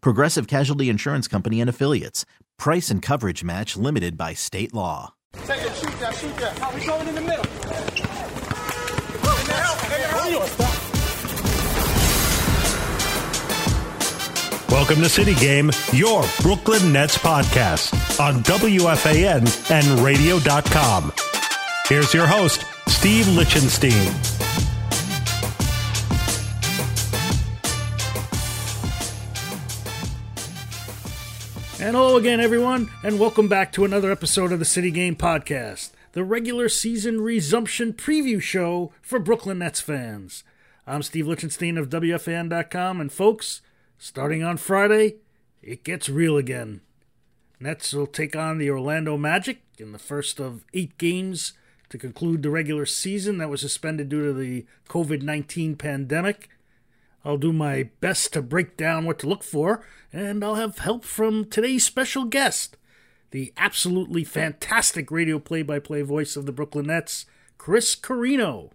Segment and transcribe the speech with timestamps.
[0.00, 2.24] Progressive Casualty Insurance Company and Affiliates.
[2.58, 5.14] Price and coverage match limited by state law.
[5.44, 6.58] Take it, shoot that, shoot that.
[6.58, 7.44] How we going in the middle?
[14.68, 21.12] Welcome to City Game, your Brooklyn Nets podcast on WFAN and radio.com.
[21.88, 24.12] Here's your host, Steve Lichtenstein.
[31.78, 35.90] And hello again, everyone, and welcome back to another episode of the City Game Podcast,
[36.12, 40.42] the regular season resumption preview show for Brooklyn Nets fans.
[40.86, 43.60] I'm Steve Lichtenstein of WFAN.com, and folks,
[43.98, 45.16] starting on Friday,
[45.62, 46.80] it gets real again.
[47.60, 51.52] Nets will take on the Orlando Magic in the first of eight games
[51.90, 56.48] to conclude the regular season that was suspended due to the COVID 19 pandemic.
[57.26, 61.04] I'll do my best to break down what to look for, and I'll have help
[61.04, 62.76] from today's special guest,
[63.32, 67.26] the absolutely fantastic radio play by play voice of the Brooklyn Nets,
[67.58, 68.70] Chris Carrino.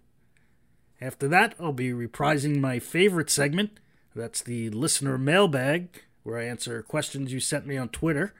[1.00, 3.80] After that, I'll be reprising my favorite segment.
[4.14, 8.34] That's the listener mailbag, where I answer questions you sent me on Twitter.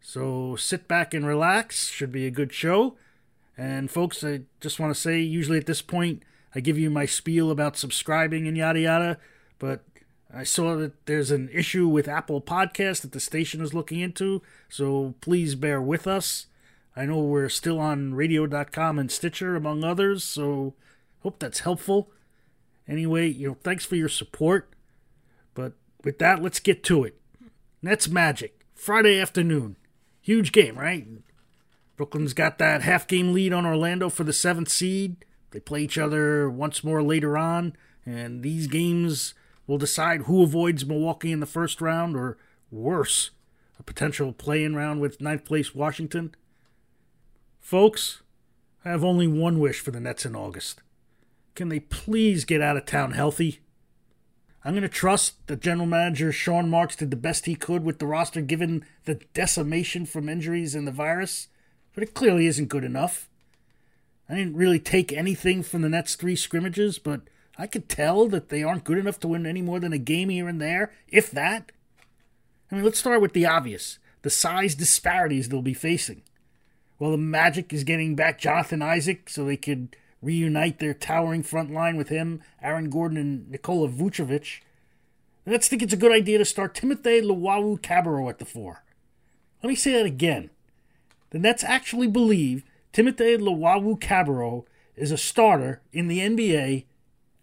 [0.00, 2.96] So sit back and relax, should be a good show.
[3.56, 6.24] And folks, I just want to say, usually at this point,
[6.54, 9.18] I give you my spiel about subscribing and yada yada,
[9.58, 9.84] but
[10.32, 14.42] I saw that there's an issue with Apple Podcast that the station is looking into,
[14.68, 16.46] so please bear with us.
[16.96, 20.74] I know we're still on radio.com and Stitcher, among others, so
[21.22, 22.10] hope that's helpful.
[22.88, 24.72] Anyway, you know, thanks for your support.
[25.54, 25.74] But
[26.04, 27.16] with that, let's get to it.
[27.82, 29.76] Nets Magic, Friday afternoon.
[30.20, 31.06] Huge game, right?
[31.96, 35.24] Brooklyn's got that half game lead on Orlando for the seventh seed.
[35.50, 39.34] They play each other once more later on, and these games
[39.66, 42.38] will decide who avoids Milwaukee in the first round, or
[42.70, 43.30] worse,
[43.78, 46.34] a potential play in round with ninth place Washington.
[47.58, 48.22] Folks,
[48.84, 50.82] I have only one wish for the Nets in August.
[51.54, 53.60] Can they please get out of town healthy?
[54.64, 57.98] I'm going to trust that general manager Sean Marks did the best he could with
[57.98, 61.48] the roster given the decimation from injuries and the virus,
[61.94, 63.29] but it clearly isn't good enough.
[64.30, 67.22] I didn't really take anything from the Nets' three scrimmages, but
[67.58, 70.28] I could tell that they aren't good enough to win any more than a game
[70.28, 71.72] here and there, if that.
[72.70, 76.22] I mean, let's start with the obvious the size disparities they'll be facing.
[76.98, 81.72] Well, the Magic is getting back Jonathan Isaac so they could reunite their towering front
[81.72, 84.60] line with him, Aaron Gordon, and Nikola Vucevic.
[85.44, 88.84] The Nets think it's a good idea to start Timothy Luwawu-Cabarrot at the four.
[89.62, 90.50] Let me say that again.
[91.30, 92.62] The Nets actually believe
[92.92, 94.64] Timothy Luwawu Cabarrot
[94.96, 96.84] is a starter in the NBA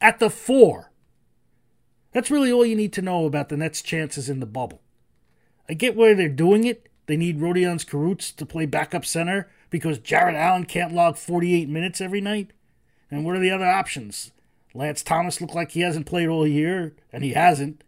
[0.02, 0.91] at the four.
[2.12, 4.81] That's really all you need to know about the Nets' chances in the bubble.
[5.69, 6.90] I get why they're doing it.
[7.06, 12.02] They need Rodions Kurucs to play backup center because Jarrett Allen can't log 48 minutes
[12.02, 12.52] every night.
[13.09, 14.31] And what are the other options?
[14.74, 17.84] Lance Thomas looked like he hasn't played all year, and he hasn't.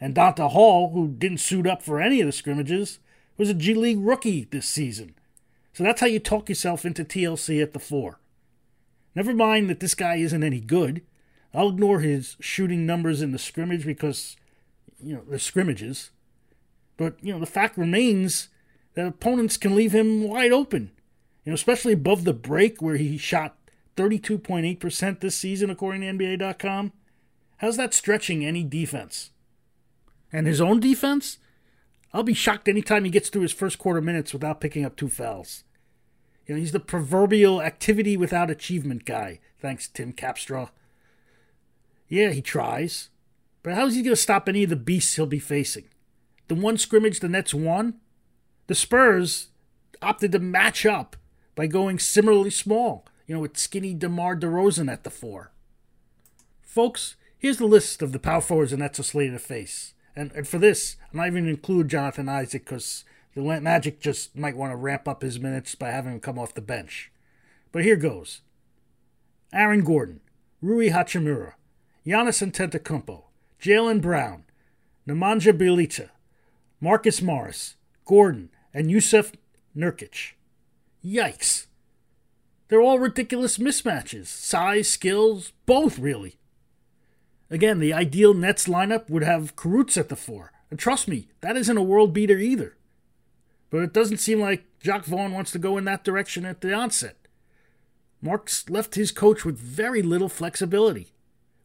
[0.00, 3.00] And Donta Hall, who didn't suit up for any of the scrimmages,
[3.36, 5.14] was a G League rookie this season.
[5.72, 8.18] So that's how you talk yourself into TLC at the four.
[9.14, 11.02] Never mind that this guy isn't any good.
[11.54, 14.36] I'll ignore his shooting numbers in the scrimmage because,
[15.02, 16.10] you know, the scrimmages.
[16.96, 18.48] But, you know, the fact remains
[18.94, 20.92] that opponents can leave him wide open.
[21.44, 23.56] You know, especially above the break where he shot
[23.96, 26.92] 32.8% this season, according to NBA.com.
[27.58, 29.30] How's that stretching any defense?
[30.32, 31.38] And his own defense?
[32.12, 35.08] I'll be shocked anytime he gets through his first quarter minutes without picking up two
[35.08, 35.64] fouls.
[36.46, 40.70] You know, he's the proverbial activity without achievement guy, thanks Tim Capstraw.
[42.08, 43.08] Yeah, he tries.
[43.62, 45.88] But how's he going to stop any of the beasts he'll be facing?
[46.48, 47.94] The one scrimmage the Nets won?
[48.66, 49.48] The Spurs
[50.02, 51.16] opted to match up
[51.54, 55.52] by going similarly small, you know, with skinny DeMar DeRozan at the four.
[56.60, 59.94] Folks, here's the list of the power forwards the Nets are slated to face.
[60.14, 63.04] And, and for this, I'm not even include Jonathan Isaac because
[63.34, 66.54] the Magic just might want to ramp up his minutes by having him come off
[66.54, 67.10] the bench.
[67.70, 68.42] But here goes.
[69.52, 70.20] Aaron Gordon,
[70.60, 71.54] Rui Hachimura,
[72.06, 73.24] Giannis Antetokounmpo,
[73.60, 74.44] Jaylen Brown,
[75.06, 76.10] Nemanja Bjelica,
[76.80, 79.32] Marcus Morris, Gordon, and Jusuf
[79.76, 80.32] Nurkic.
[81.04, 81.66] Yikes.
[82.68, 84.26] They're all ridiculous mismatches.
[84.26, 86.38] Size, skills, both really.
[87.52, 90.52] Again, the ideal Nets lineup would have Kurucs at the four.
[90.70, 92.78] And trust me, that isn't a world beater either.
[93.68, 96.72] But it doesn't seem like Jacque Vaughn wants to go in that direction at the
[96.72, 97.16] onset.
[98.22, 101.12] Marks left his coach with very little flexibility.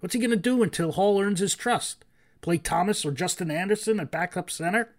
[0.02, 2.04] What's he going to do until Hall earns his trust?
[2.42, 4.94] Play Thomas or Justin Anderson at backup center?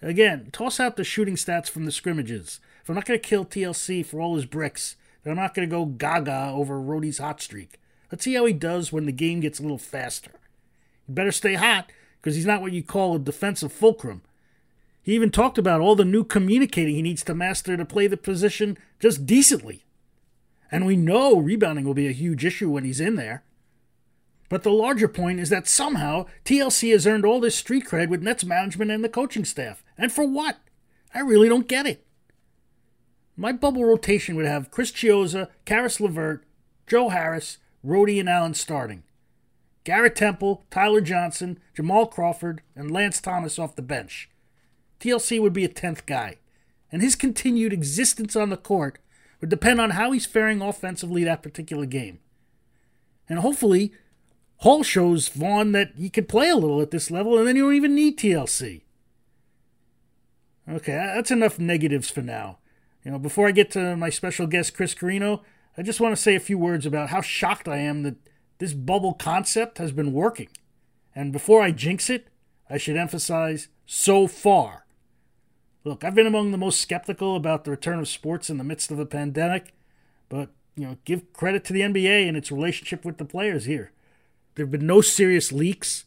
[0.00, 2.60] Again, toss out the shooting stats from the scrimmages.
[2.82, 5.68] If I'm not going to kill TLC for all his bricks, then I'm not going
[5.68, 7.78] to go gaga over Rhodey's hot streak.
[8.10, 10.32] Let's see how he does when the game gets a little faster.
[11.06, 14.22] He better stay hot, because he's not what you call a defensive fulcrum.
[15.02, 18.16] He even talked about all the new communicating he needs to master to play the
[18.16, 19.84] position just decently.
[20.72, 23.44] And we know rebounding will be a huge issue when he's in there.
[24.48, 28.22] But the larger point is that somehow TLC has earned all this street cred with
[28.22, 29.84] Nets management and the coaching staff.
[29.96, 30.58] And for what?
[31.14, 32.04] I really don't get it.
[33.36, 36.42] My bubble rotation would have Chris Chiozza, Caris LeVert,
[36.86, 39.02] Joe Harris, Rhodey, and Allen starting.
[39.84, 44.28] Garrett Temple, Tyler Johnson, Jamal Crawford, and Lance Thomas off the bench.
[44.98, 46.38] TLC would be a 10th guy,
[46.90, 48.98] and his continued existence on the court
[49.40, 52.18] would depend on how he's faring offensively that particular game.
[53.28, 53.92] And hopefully,
[54.58, 57.62] Hall shows Vaughn that he can play a little at this level, and then you
[57.62, 58.82] don't even need TLC.
[60.68, 62.58] Okay, that's enough negatives for now.
[63.04, 65.42] You know, before I get to my special guest, Chris Carrino,
[65.78, 68.16] I just want to say a few words about how shocked I am that
[68.58, 70.48] this bubble concept has been working.
[71.14, 72.28] And before I jinx it,
[72.70, 74.86] I should emphasize so far.
[75.84, 78.90] Look, I've been among the most skeptical about the return of sports in the midst
[78.90, 79.74] of the pandemic,
[80.28, 83.92] but you know, give credit to the NBA and its relationship with the players here.
[84.54, 86.04] There have been no serious leaks.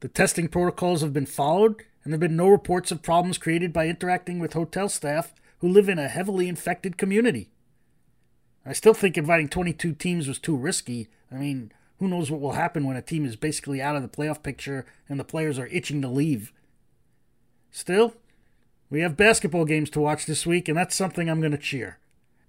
[0.00, 3.72] The testing protocols have been followed, and there have been no reports of problems created
[3.72, 7.50] by interacting with hotel staff who live in a heavily infected community.
[8.66, 11.08] I still think inviting 22 teams was too risky.
[11.30, 14.08] I mean, who knows what will happen when a team is basically out of the
[14.08, 16.52] playoff picture and the players are itching to leave.
[17.70, 18.14] Still,
[18.90, 21.98] we have basketball games to watch this week, and that's something I'm going to cheer.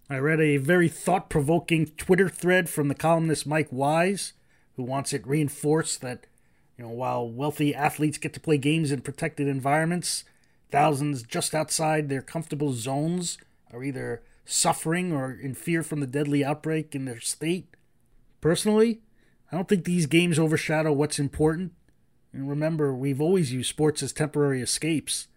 [0.10, 4.34] I read a very thought provoking Twitter thread from the columnist Mike Wise,
[4.76, 6.26] who wants it reinforced that,
[6.78, 10.24] you know, while wealthy athletes get to play games in protected environments,
[10.72, 13.38] thousands just outside their comfortable zones
[13.74, 17.76] are either suffering or in fear from the deadly outbreak in their state.
[18.42, 19.02] Personally,
[19.52, 21.74] I don't think these games overshadow what's important.
[22.34, 25.28] And remember, we've always used sports as temporary escapes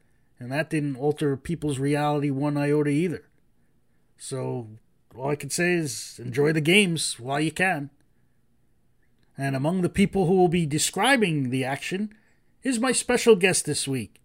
[0.41, 3.29] and that didn't alter people's reality one iota either.
[4.17, 4.69] So
[5.15, 7.91] all I can say is enjoy the games while you can.
[9.37, 12.15] And among the people who will be describing the action
[12.63, 14.23] is my special guest this week.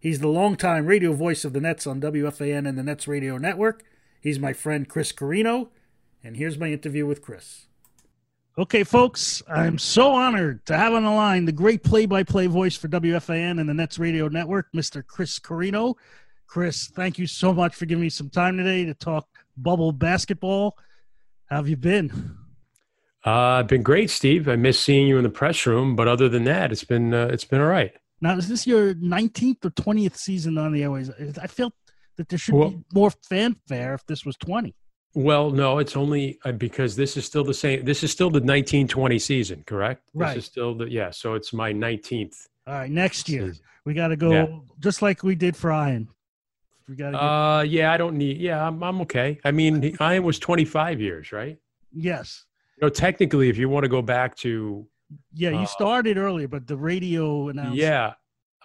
[0.00, 3.84] He's the longtime radio voice of the Nets on WFAN and the Nets Radio Network.
[4.20, 5.68] He's my friend Chris Carrino,
[6.24, 7.66] and here's my interview with Chris.
[8.58, 12.48] Okay, folks, I'm so honored to have on the line the great play by play
[12.48, 15.06] voice for WFAN and the Nets Radio Network, Mr.
[15.06, 15.94] Chris Carrino.
[16.48, 20.76] Chris, thank you so much for giving me some time today to talk bubble basketball.
[21.46, 22.36] How have you been?
[23.24, 24.48] Uh, I've been great, Steve.
[24.48, 27.28] I miss seeing you in the press room, but other than that, it's been uh,
[27.30, 27.92] it's been all right.
[28.20, 31.10] Now, is this your 19th or 20th season on the airways?
[31.38, 31.74] I felt
[32.18, 34.74] that there should well, be more fanfare if this was 20.
[35.14, 37.84] Well, no, it's only uh, because this is still the same.
[37.84, 40.10] This is still the 1920 season, correct?
[40.12, 40.34] Right.
[40.34, 41.10] This is still the yeah.
[41.10, 42.34] So it's my 19th.
[42.66, 43.54] All right, next year
[43.86, 44.46] we got to go yeah.
[44.80, 46.08] just like we did for Ian.
[46.88, 47.12] We got to.
[47.12, 47.20] Get...
[47.20, 48.36] Uh, yeah, I don't need.
[48.36, 49.40] Yeah, I'm I'm okay.
[49.44, 51.56] I mean, Ian was 25 years, right?
[51.90, 52.44] Yes.
[52.76, 54.86] You know, technically, if you want to go back to.
[55.32, 57.76] Yeah, you uh, started earlier, but the radio announced.
[57.76, 58.12] Yeah,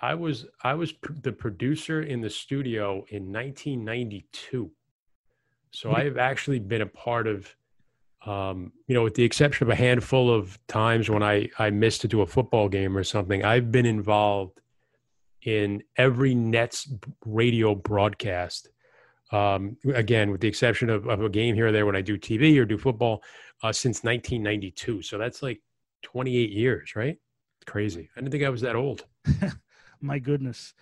[0.04, 4.70] I was I was pr- the producer in the studio in 1992.
[5.72, 7.56] So I've actually been a part of,
[8.26, 12.02] um, you know, with the exception of a handful of times when I, I missed
[12.02, 14.60] to do a football game or something, I've been involved
[15.44, 16.94] in every Nets
[17.26, 18.70] radio broadcast.
[19.32, 22.20] Um, again, with the exception of, of, a game here or there when I do
[22.20, 23.24] TV or do football
[23.64, 25.02] uh, since 1992.
[25.02, 25.62] So that's like
[26.04, 27.18] 28 years, right?
[27.58, 28.10] It's crazy.
[28.16, 29.06] I didn't think I was that old.
[30.04, 30.74] My goodness.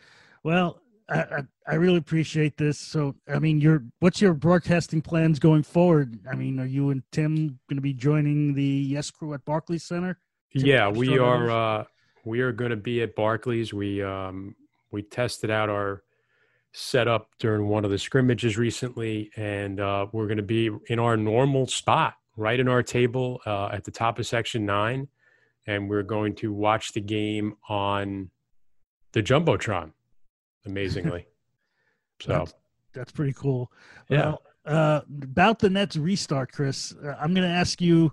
[0.44, 2.80] Well, I, I, really appreciate this.
[2.80, 6.18] So, I mean, your what's your broadcasting plans going forward?
[6.30, 9.84] I mean, are you and Tim going to be joining the Yes Crew at Barclays
[9.84, 10.20] Center?
[10.52, 11.50] Tim Yeah, we are.
[11.50, 11.84] Uh,
[12.24, 13.74] we are going to be at Barclays.
[13.74, 14.56] We um,
[14.92, 16.04] we tested out our
[16.74, 21.18] setup during one of the scrimmages recently, and uh, we're going to be in our
[21.18, 25.08] normal spot, right in our table uh, at the top of section nine,
[25.68, 28.30] and we're going to watch the game on
[29.14, 29.92] the jumbotron.
[30.66, 31.26] Amazingly,
[32.22, 32.54] so That's-
[32.94, 33.72] That's pretty cool.
[34.10, 34.18] Yeah.
[34.26, 38.12] Well, uh, about the Nets restart, Chris, uh, I'm going to ask you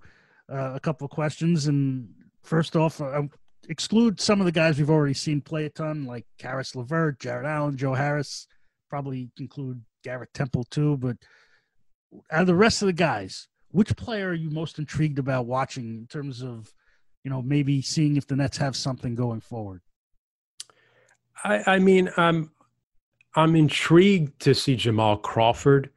[0.51, 1.67] uh, a couple of questions.
[1.67, 2.09] And
[2.43, 3.23] first off, uh,
[3.69, 7.45] exclude some of the guys we've already seen play a ton, like Caris LeVert, Jarrett
[7.47, 8.47] Allen, Joe Harris.
[8.89, 10.97] Probably include Garrett Temple too.
[10.97, 11.17] But
[12.31, 15.97] out of the rest of the guys, which player are you most intrigued about watching
[15.99, 16.73] in terms of,
[17.25, 19.83] you know, maybe seeing if the Nets have something going forward?
[21.45, 22.51] I, I mean, I'm
[23.37, 25.91] I'm intrigued to see Jamal Crawford,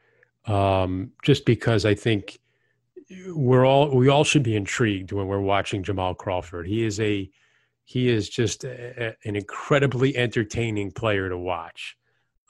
[0.46, 2.40] um, just because I think
[3.28, 6.68] we're all we all should be intrigued when we're watching Jamal Crawford.
[6.68, 7.30] He is a
[7.84, 11.98] he is just a, an incredibly entertaining player to watch.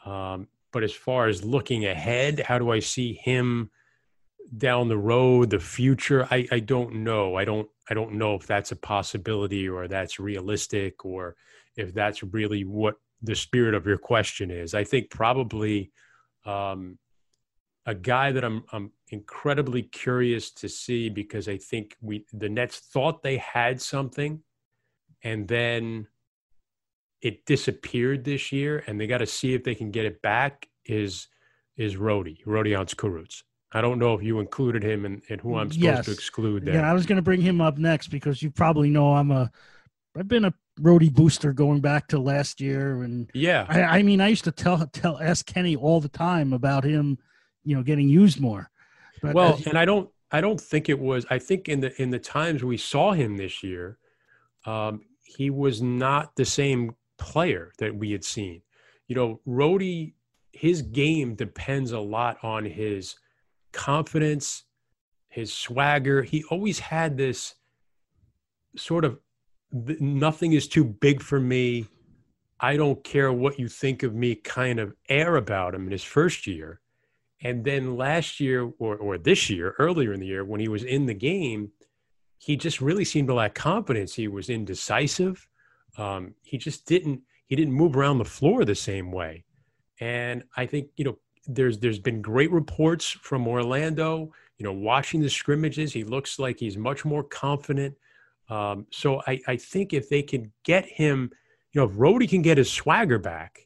[0.05, 3.71] Um, but as far as looking ahead, how do I see him
[4.57, 6.27] down the road, the future?
[6.31, 7.35] I, I don't know.
[7.35, 11.35] I don't I don't know if that's a possibility or that's realistic or
[11.77, 14.73] if that's really what the spirit of your question is.
[14.73, 15.91] I think probably
[16.45, 16.97] um,
[17.85, 22.79] a guy that I'm I'm incredibly curious to see because I think we the Nets
[22.79, 24.41] thought they had something,
[25.23, 26.07] and then
[27.21, 30.67] it disappeared this year, and they got to see if they can get it back.
[30.85, 31.27] Is
[31.77, 33.43] is Rody Rodion Kurucs?
[33.71, 36.05] I don't know if you included him and, and who I'm supposed Yes.
[36.05, 36.75] to exclude there.
[36.75, 39.49] Yeah, I was going to bring him up next because you probably know I'm a,
[40.17, 44.21] I've been a Rhodey booster going back to last year, and yeah, I, I mean
[44.21, 47.17] I used to tell tell ask Kenny all the time about him,
[47.63, 48.69] you know, getting used more.
[49.21, 52.01] But well, as- and I don't I don't think it was I think in the
[52.01, 53.97] in the times we saw him this year,
[54.65, 58.61] um, he was not the same player that we had seen.
[59.07, 60.13] You know, Rhodey,
[60.53, 63.15] his game depends a lot on his
[63.73, 64.63] confidence,
[65.27, 66.23] his swagger.
[66.23, 67.55] He always had this
[68.77, 69.19] sort of
[69.71, 71.87] nothing is too big for me.
[72.59, 76.03] I don't care what you think of me kind of air about him in his
[76.03, 76.79] first year.
[77.43, 80.83] And then last year or, or this year, earlier in the year, when he was
[80.83, 81.71] in the game,
[82.37, 84.13] he just really seemed to lack confidence.
[84.13, 85.47] He was indecisive.
[85.97, 89.43] Um, he just didn't he didn't move around the floor the same way.
[89.99, 94.31] And I think you know there's there's been great reports from Orlando.
[94.57, 97.95] You know, watching the scrimmages, he looks like he's much more confident.
[98.51, 101.31] Um, so I, I think if they can get him,
[101.71, 103.65] you know, if Rhodey can get his swagger back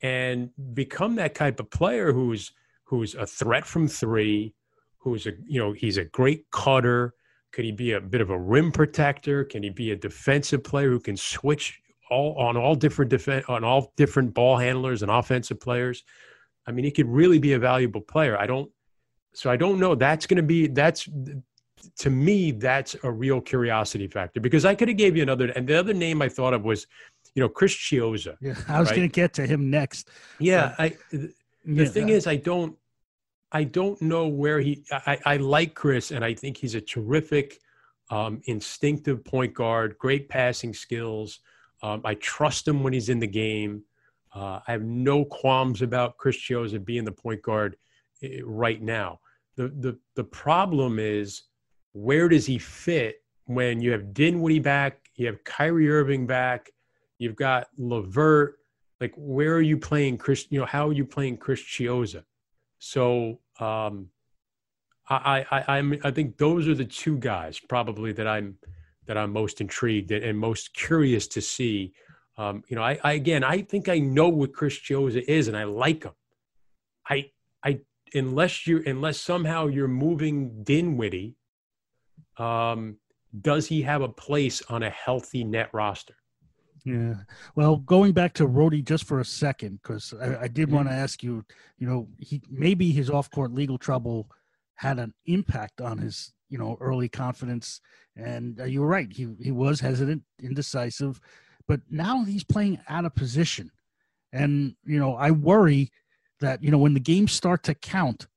[0.00, 2.52] and become that type of player who's
[2.84, 4.54] who's a threat from three,
[4.98, 7.14] who's a you know he's a great cutter.
[7.50, 9.44] Could he be a bit of a rim protector?
[9.44, 13.64] Can he be a defensive player who can switch all on all different defense on
[13.64, 16.04] all different ball handlers and offensive players?
[16.68, 18.38] I mean, he could really be a valuable player.
[18.38, 18.70] I don't.
[19.34, 19.96] So I don't know.
[19.96, 21.08] That's going to be that's
[21.98, 25.66] to me that's a real curiosity factor because I could have gave you another and
[25.66, 26.86] the other name I thought of was,
[27.34, 28.36] you know, Chris Chiozza.
[28.40, 28.96] yeah, I was right.
[28.96, 30.10] going to get to him next.
[30.38, 31.32] Yeah, I the
[31.64, 32.76] Yeah, thing is I don't
[33.52, 37.58] I don't know where he I, I like Chris and I think he's a terrific
[38.10, 41.40] um, instinctive point guard, great passing skills.
[41.82, 43.82] Um, I trust him when he's in the game.
[44.34, 47.76] Uh, I have no qualms about Chris Chiozza being the point guard
[48.22, 49.20] eh, right now.
[49.56, 51.42] The the the problem is
[51.96, 56.70] where does he fit when you have Dinwiddie back, you have Kyrie Irving back,
[57.18, 58.58] you've got Levert.
[59.00, 60.46] Like, where are you playing Chris?
[60.50, 62.24] You know, how are you playing Chris Chiozza?
[62.78, 64.10] So, um,
[65.08, 68.58] I, I, I'm, I think those are the two guys probably that I'm,
[69.06, 71.94] that I'm most intrigued and, and most curious to see.
[72.36, 75.56] Um, you know, I, I, again, I think I know what Chris Chiozza is, and
[75.56, 76.12] I like him.
[77.08, 77.30] I,
[77.64, 77.80] I,
[78.12, 81.36] unless you, unless somehow you're moving Dinwiddie,
[82.38, 82.96] um,
[83.40, 86.14] does he have a place on a healthy net roster?
[86.84, 87.14] Yeah.
[87.56, 90.94] Well, going back to Rhodey just for a second, because I, I did want to
[90.94, 91.44] ask you,
[91.78, 94.30] you know, he maybe his off-court legal trouble
[94.76, 97.80] had an impact on his, you know, early confidence.
[98.14, 101.20] And uh, you were right; he he was hesitant, indecisive,
[101.66, 103.70] but now he's playing out of position,
[104.32, 105.90] and you know, I worry
[106.40, 108.28] that you know when the games start to count,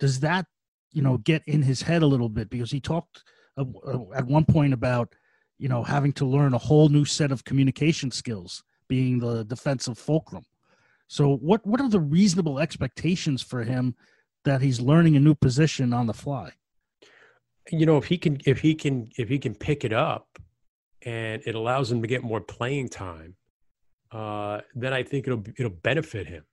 [0.00, 0.46] does that
[0.92, 3.22] you know get in his head a little bit because he talked
[3.58, 5.14] at one point about
[5.60, 9.98] you know, having to learn a whole new set of communication skills, being the defensive
[9.98, 10.44] fulcrum.
[11.06, 13.94] So what what are the reasonable expectations for him
[14.44, 16.52] that he's learning a new position on the fly?
[17.70, 20.38] You know, if he can if he can if he can pick it up
[21.02, 23.36] and it allows him to get more playing time,
[24.12, 26.44] uh, then I think it'll it'll benefit him.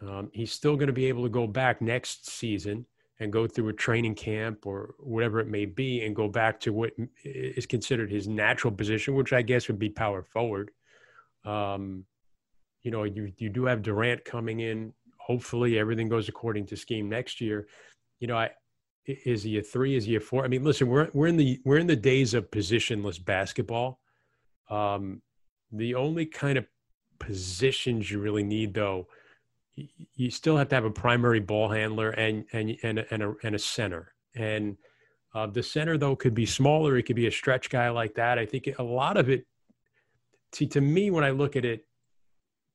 [0.00, 2.86] Um, he's still going to be able to go back next season
[3.20, 6.72] and go through a training camp or whatever it may be and go back to
[6.72, 6.92] what
[7.24, 10.70] is considered his natural position, which I guess would be power forward.
[11.44, 12.04] Um,
[12.82, 14.92] you know, you you do have Durant coming in.
[15.18, 17.66] Hopefully, everything goes according to scheme next year.
[18.20, 18.50] You know, I
[19.06, 19.96] is he a three?
[19.96, 20.44] Is he a four?
[20.44, 24.00] I mean, listen, we're we're in the we're in the days of positionless basketball.
[24.70, 25.22] Um,
[25.72, 26.66] the only kind of
[27.18, 29.06] positions you really need, though,
[29.76, 33.54] you still have to have a primary ball handler and and and and a, and
[33.54, 34.12] a center.
[34.34, 34.76] And
[35.34, 36.96] uh, the center, though, could be smaller.
[36.96, 38.38] It could be a stretch guy like that.
[38.38, 39.46] I think a lot of it.
[40.52, 41.86] See, to me, when I look at it,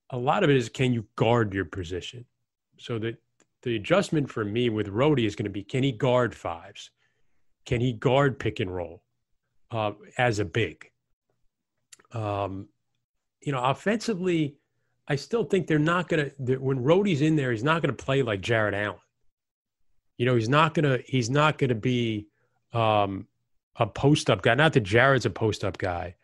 [0.10, 2.26] a lot of it is can you guard your position?
[2.78, 3.16] So that
[3.64, 6.92] the adjustment for me with Rhodey is going to be can he guard fives?
[7.66, 9.04] Can he guard pick and roll
[9.72, 10.90] uh, as a big?
[12.12, 12.68] Um,
[13.42, 14.58] you know, offensively,
[15.10, 16.58] I still think they're not going to.
[16.58, 19.00] When Rhodey's in there, he's not going to play like Jarrett Allen.
[20.18, 21.04] You know, he's not going to.
[21.06, 22.28] He's not going to be
[22.74, 23.28] um,
[23.76, 24.54] a post up guy.
[24.54, 26.16] Not that Jarrett's a post up guy,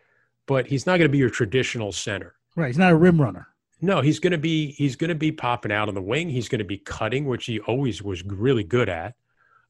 [0.45, 2.35] but he's not going to be your traditional center.
[2.55, 2.67] Right.
[2.67, 3.47] He's not a rim runner.
[3.81, 6.29] No, he's going to be he's going to be popping out on the wing.
[6.29, 9.15] He's going to be cutting, which he always was really good at.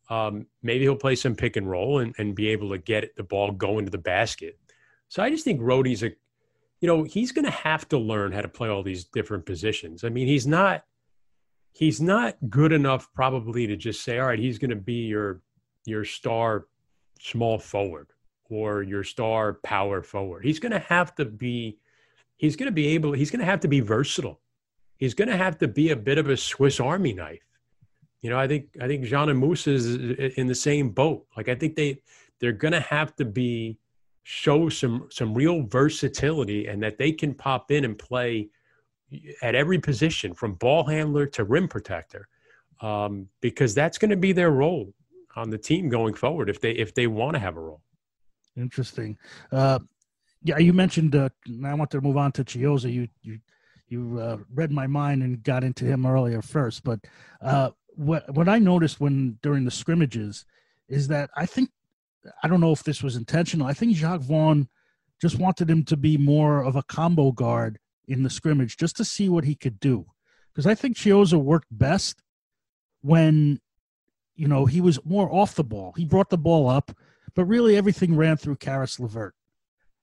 [0.10, 3.24] Um, maybe he'll play some pick and roll and, and be able to get the
[3.24, 4.60] ball going to the basket.
[5.08, 6.12] So I just think Rhodey's a,
[6.82, 10.04] you know, he's going to have to learn how to play all these different positions.
[10.04, 10.84] I mean, he's not
[11.72, 15.42] he's not good enough probably to just say, all right, he's going to be your
[15.86, 16.68] your star
[17.20, 18.08] small forward
[18.50, 20.46] or your star power forward.
[20.46, 21.78] He's going to have to be
[22.38, 24.42] he's going to be able, he's going to have to be versatile.
[24.98, 27.42] He's going to have to be a bit of a Swiss Army knife.
[28.22, 29.96] You know, I think I think Dzanan Musa is
[30.38, 31.26] in the same boat.
[31.38, 32.02] Like I think they
[32.40, 33.78] they're going to have to be
[34.28, 38.50] show some some real versatility and that they can pop in and play
[39.44, 42.28] at every position from ball handler to rim protector
[42.82, 44.92] um, because that's going to be their role
[45.36, 47.82] on the team going forward if they if they want to have a role.
[48.58, 49.16] Interesting.
[49.52, 49.78] Uh,
[50.42, 51.16] yeah, you mentioned.
[51.16, 51.30] Uh,
[51.64, 52.92] I want to move on to Chiozza.
[52.92, 53.38] You you
[53.88, 57.00] you uh, read my mind and got into him earlier first, but
[57.44, 60.46] uh, what what I noticed when during the scrimmages
[60.90, 61.70] is that I think
[62.44, 63.68] I don't know if this was intentional.
[63.68, 64.68] I think Jacque Vaughn
[65.22, 69.06] just wanted him to be more of a combo guard in the scrimmage just to
[69.06, 70.06] see what he could do,
[70.54, 72.22] because I think Chiozza worked best
[73.02, 73.60] when
[74.36, 75.94] you know he was more off the ball.
[75.96, 76.92] He brought the ball up,
[77.36, 79.34] but really everything ran through Caris LeVert.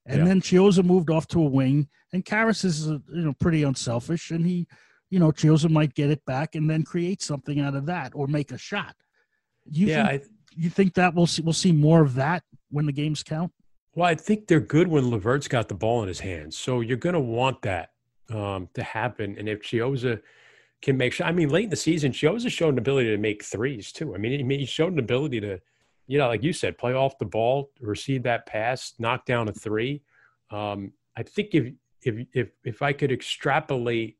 [0.05, 0.25] And yeah.
[0.25, 4.31] then Chiozza moved off to a wing, and Caris is uh, you know pretty unselfish,
[4.31, 4.67] and he,
[5.09, 8.27] you know, Chiozza might get it back and then create something out of that or
[8.27, 8.95] make a shot.
[9.65, 12.85] You yeah, think, I, you think that we'll see we'll see more of that when
[12.85, 13.51] the games count?
[13.95, 16.97] Well, I think they're good when LeVert's got the ball in his hands, so you're
[16.97, 17.91] going to want that
[18.29, 19.35] um, to happen.
[19.37, 20.19] And if Chiozza
[20.81, 23.43] can make, sure I mean, late in the season, Chiozza showed an ability to make
[23.43, 24.15] threes too.
[24.15, 25.59] I mean, he showed an ability to
[26.07, 29.53] you know, like you said, play off the ball, receive that pass, knock down a
[29.53, 30.01] three.
[30.51, 34.17] Um, I think if if if if I could extrapolate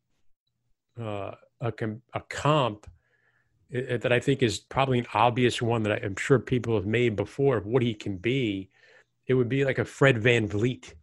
[1.00, 1.74] uh, a
[2.14, 2.88] a comp
[3.74, 7.58] that I think is probably an obvious one that I'm sure people have made before
[7.58, 8.70] of what he can be,
[9.26, 10.94] it would be like a Fred VanVleet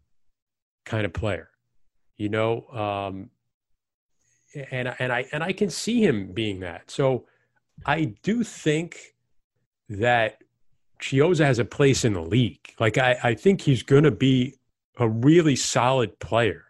[0.84, 1.50] kind of player,
[2.16, 2.66] you know.
[2.68, 3.30] Um,
[4.70, 6.90] and and I and I can see him being that.
[6.90, 7.26] So
[7.86, 9.14] I do think
[9.88, 10.42] that
[11.00, 12.74] Chiozza has a place in the league.
[12.78, 14.54] Like I, I think he's going to be
[14.98, 16.66] a really solid player,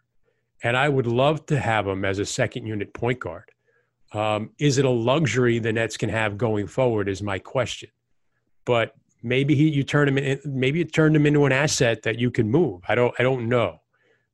[0.62, 3.50] and I would love to have him as a second unit point guard.
[4.12, 7.08] Um, is it a luxury the Nets can have going forward?
[7.08, 7.90] Is my question.
[8.64, 12.18] But maybe he, you turn him in, maybe you turned him into an asset that
[12.18, 12.82] you can move.
[12.88, 13.80] I don't I don't know,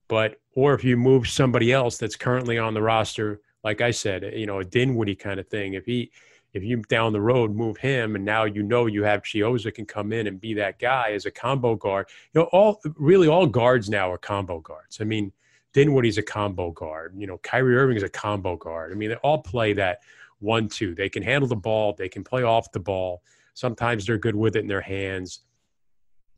[0.09, 4.23] but or if you move somebody else that's currently on the roster, like I said,
[4.35, 5.75] you know, a Dinwiddie kind of thing.
[5.75, 6.11] If he
[6.57, 9.85] if you down the road move him and now you know you have Chiozza can
[9.85, 12.07] come in and be that guy as a combo guard.
[12.33, 14.99] You know, all really all guards now are combo guards.
[15.01, 15.33] I mean,
[15.77, 17.13] Dinwiddie's a combo guard.
[17.19, 18.93] You know, Kyrie Irving is a combo guard.
[18.93, 19.99] I mean, they all play that
[20.39, 20.95] one two.
[20.95, 21.93] They can handle the ball.
[21.93, 23.23] They can play off the ball.
[23.53, 25.41] Sometimes they're good with it in their hands.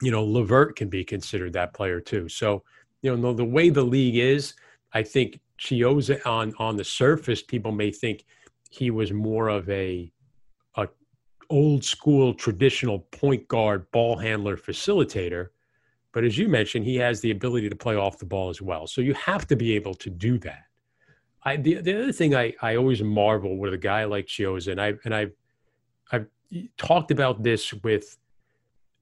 [0.02, 2.28] You know, LeVert can be considered that player too.
[2.28, 2.64] So,
[3.02, 4.54] you know, the, the way the league is,
[4.92, 8.24] I think Chiozza on on the surface, people may think
[8.70, 10.10] he was more of a,
[10.74, 10.88] a
[11.48, 15.50] old school traditional point guard ball handler facilitator
[16.12, 18.86] but as you mentioned he has the ability to play off the ball as well
[18.86, 20.64] so you have to be able to do that
[21.42, 24.80] I the, the other thing I, I always marvel with a guy like Chiozza, and
[24.80, 25.32] I and I've
[26.12, 26.26] I've
[26.76, 28.18] talked about this with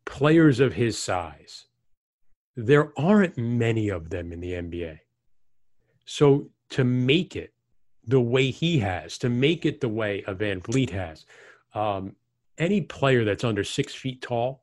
[0.05, 1.66] players of his size.
[2.57, 5.01] There aren't many of them in the NBA.
[6.05, 7.53] So to make it
[8.07, 11.27] the way he has, to make it the way a Van Vleet has,
[11.75, 12.14] um,
[12.59, 14.62] any player that's under six feet tall,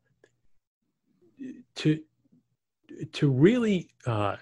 [1.76, 2.00] to
[3.14, 4.36] to really uh,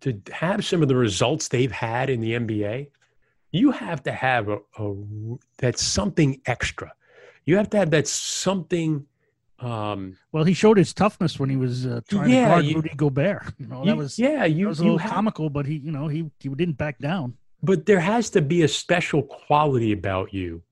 [0.00, 2.88] to have some of the results they've had in the NBA,
[3.52, 4.94] you have to have a, a
[5.58, 6.92] that's something extra.
[7.44, 9.06] You have to have that something.
[9.58, 12.74] Um, well, he showed his toughness when he was uh, trying Yeah, to guard you-
[12.76, 13.54] Rudy Gobert.
[13.58, 15.76] You know, you- that was yeah, you, that was a little have- comical, but he,
[15.76, 17.34] you know, he he didn't back down.
[17.62, 20.62] but there has to be a special quality about you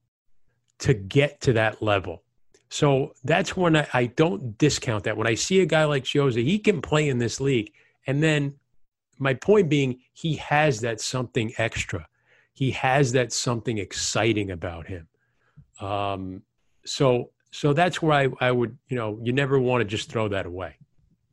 [0.79, 2.23] to get to that level.
[2.71, 5.17] So that's when I, I don't discount that.
[5.17, 7.73] When I see a guy like Jose, he can play in this league.
[8.07, 8.55] And then
[9.19, 12.07] my point being, he has that something extra.
[12.53, 15.09] He has that something exciting about him.
[15.81, 16.43] Um,
[16.85, 20.29] so so that's where I, I would, you know, you never want to just throw
[20.29, 20.77] that away.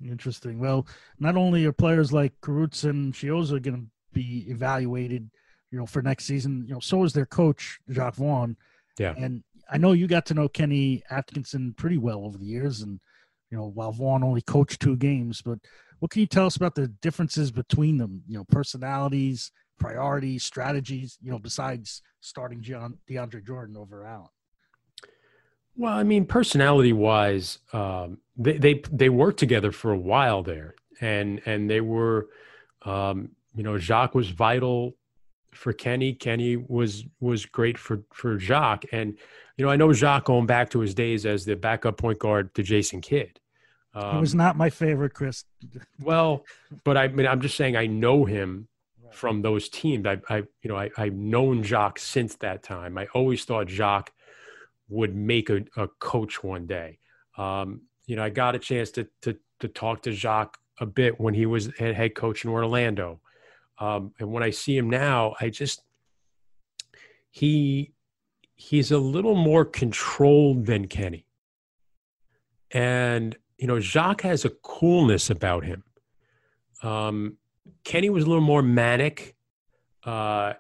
[0.05, 0.59] Interesting.
[0.59, 0.89] Well,
[1.21, 5.31] not only are players like Kurucs and Chiozza going to be evaluated,
[5.71, 8.57] you know, for next season, you know, so is their coach Jacque Vaughn.
[8.99, 9.15] Yeah.
[9.17, 13.01] And I know you got to know Kenny Atkinson pretty well over the years, and
[13.51, 15.59] you know, while Vaughn only coached two games, but
[15.99, 18.23] what can you tell us about the differences between them?
[18.27, 21.19] You know, personalities, priorities, strategies.
[21.23, 24.29] You know, besides starting Gian, DeAndre Jordan over Allen.
[25.77, 30.75] Well, I mean, personality wise, um, they, they they worked together for a while there,
[31.01, 32.29] and and they were,
[32.83, 34.97] um, you know, Jacque was vital
[35.53, 36.15] for Kenny.
[36.15, 39.17] Kenny was was great for for Jacque, and
[39.59, 42.55] you know, I know Jacque going back to his days as the backup point guard
[42.55, 43.41] to Jason Kidd.
[43.93, 45.45] Um, he was not my favorite, Chris.
[46.01, 46.45] well,
[46.85, 48.69] but I mean, I'm just saying I know him
[49.11, 50.07] from those teams.
[50.07, 52.97] I, I you know, I, I've known Jacque since that time.
[52.97, 54.13] I always thought Jacque
[54.89, 57.01] would make a, a coach one day.
[57.37, 61.21] Um, you know, I got a chance to, to, to talk to Jacque a bit
[61.21, 63.21] when he was head head coach in Orlando.
[63.81, 65.83] Um, and when I see him now, I just,
[67.31, 67.93] he,
[68.59, 71.25] he's a little more controlled than Kenny.
[72.73, 75.85] And, you know, Jacque has a coolness about him.
[76.83, 77.39] Um,
[77.85, 79.37] Kenny was a little more manic.
[80.05, 80.55] Uh,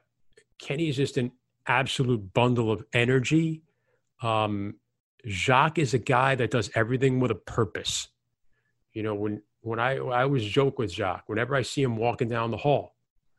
[0.58, 1.32] Kenny is just an
[1.66, 3.62] absolute bundle of energy.
[4.22, 4.76] Um,
[5.26, 8.08] Jacque is a guy that does everything with a purpose.
[8.92, 12.28] You know, when when I I always joke with Jacque, whenever I see him walking
[12.28, 12.94] down the hall,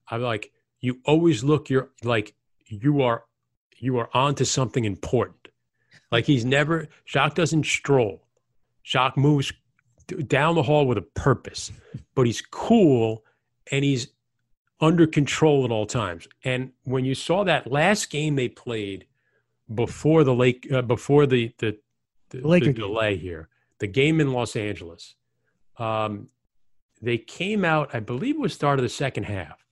[0.10, 3.24] I'm like, you always look you're like you are
[3.80, 5.48] you are onto something important.
[6.12, 8.28] Like he's never Jacque doesn't stroll.
[8.84, 9.54] Jacque moves
[10.28, 11.72] down the hall with a purpose,
[12.15, 13.24] but he's cool
[13.72, 14.08] and he's
[14.82, 16.28] under control at all times.
[16.44, 19.06] And when you saw that last game they played
[19.74, 21.78] before the lake, uh, before the the,
[22.30, 25.15] the, Laker the delay here, the game in Los Angeles,
[25.78, 26.30] um,
[27.02, 27.94] they came out.
[27.94, 29.63] I believe it was start of the second half,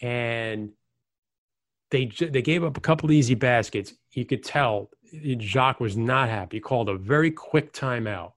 [0.00, 0.70] and
[1.92, 3.94] they they gave up a couple easy baskets.
[4.10, 6.56] You could tell eh, Jacque was not happy.
[6.56, 8.32] He called a very quick timeout,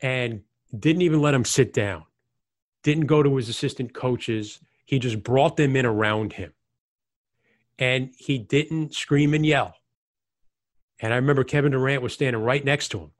[0.00, 0.42] and
[0.76, 2.04] didn't even let him sit down
[2.82, 4.60] didn't go to his assistant coaches.
[4.84, 6.52] He just brought them in around him.
[7.78, 9.74] And he didn't scream and yell.
[11.00, 13.10] And I remember Kevin Durant was standing right next to him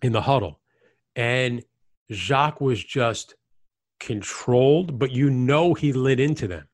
[0.00, 0.60] in the huddle.
[1.14, 1.62] And
[2.10, 3.34] Jacque was just
[4.00, 6.67] controlled, but you know he lit into them.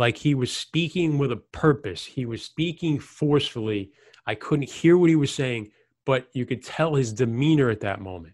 [0.00, 3.92] Like he was speaking with a purpose, he was speaking forcefully.
[4.24, 5.72] I couldn't hear what he was saying,
[6.06, 8.32] but you could tell his demeanor at that moment.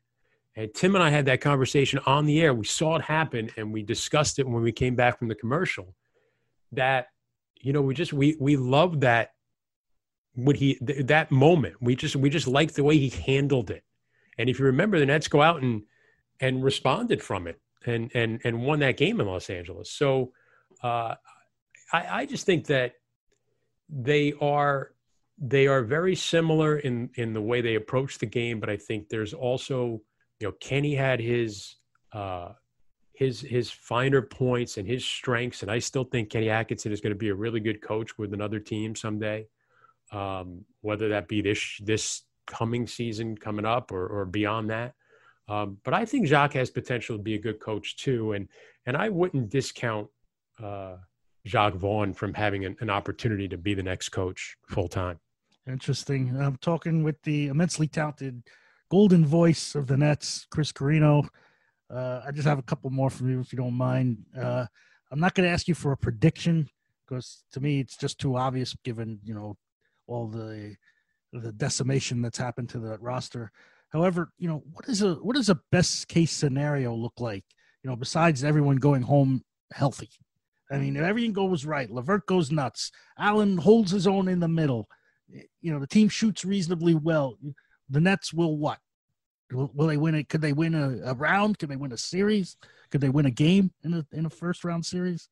[0.55, 2.55] And Tim and I had that conversation on the air.
[2.55, 5.97] We saw it happen and we discussed it when we came back from the commercial.
[6.71, 7.09] That,
[7.61, 9.31] you know, we just we we love that
[10.37, 11.83] when he th- that moment.
[11.83, 13.83] We just we just liked the way he handled it.
[14.39, 15.83] And if you remember, the Nets go out and
[16.39, 19.91] and responded from it and and and won that game in Los Angeles.
[19.91, 20.31] So
[20.85, 21.17] uh,
[21.93, 22.95] I, I just think that
[23.89, 24.93] they are
[25.39, 29.09] they are very similar in in the way they approach the game, but I think
[29.09, 30.01] there's also
[30.41, 31.77] you know Kenny had his
[32.13, 32.53] uh,
[33.13, 37.13] his his finer points and his strengths, and I still think Kenny Atkinson is going
[37.13, 39.47] to be a really good coach with another team someday,
[40.13, 44.95] um, whether that be this this coming season coming up or or beyond that.
[45.49, 48.49] Um, but I think Jacque has potential to be a good coach too, and
[48.87, 50.09] and I wouldn't discount
[50.63, 50.97] uh,
[51.47, 55.19] Jacque Vaughn from having an, an opportunity to be the next coach full time.
[55.67, 56.37] Interesting.
[56.41, 58.43] I'm talking with the immensely talented
[58.91, 61.29] golden voice of the Nets, Chris Carrino.
[61.89, 64.19] Uh, I just have a couple more from you, if you don't mind.
[64.37, 64.67] Uh,
[65.11, 66.69] I'm not going to ask you for a prediction
[67.07, 69.57] because to me it's just too obvious given you know
[70.09, 70.75] all the
[71.33, 73.53] the decimation that's happened to the roster.
[73.91, 77.45] However, you know what is a what does a best case scenario look like?
[77.83, 80.11] You know, besides everyone going home healthy.
[80.71, 82.91] I mean, if everything goes right, Levert goes nuts.
[83.19, 84.89] Allen holds his own in the middle.
[85.61, 87.39] You know, the team shoots reasonably well.
[87.89, 88.79] The Nets will what?
[89.53, 90.29] Will, will they win it?
[90.29, 91.59] Could they win a, a round?
[91.59, 92.57] Could they win a series?
[92.91, 95.29] Could they win a game in a in a first round series?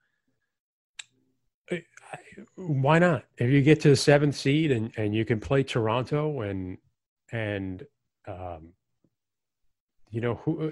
[2.57, 3.25] Why not?
[3.39, 6.79] If you get to the seventh seed and, and you can play Toronto and
[7.33, 7.85] and
[8.27, 8.73] um,
[10.11, 10.71] you know who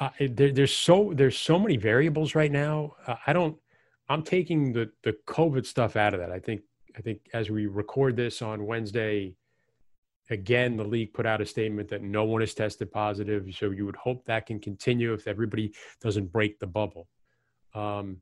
[0.00, 2.94] uh, there, there's so there's so many variables right now.
[3.06, 3.56] Uh, I don't.
[4.12, 6.30] I'm taking the the COVID stuff out of that.
[6.30, 6.62] I think
[6.96, 9.34] I think as we record this on Wednesday,
[10.30, 13.46] again the league put out a statement that no one has tested positive.
[13.54, 17.08] So you would hope that can continue if everybody doesn't break the bubble.
[17.74, 18.18] Um,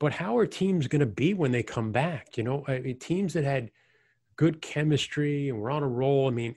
[0.00, 2.36] but how are teams going to be when they come back?
[2.36, 3.70] You know, I mean, teams that had
[4.36, 6.26] good chemistry and were on a roll.
[6.26, 6.56] I mean,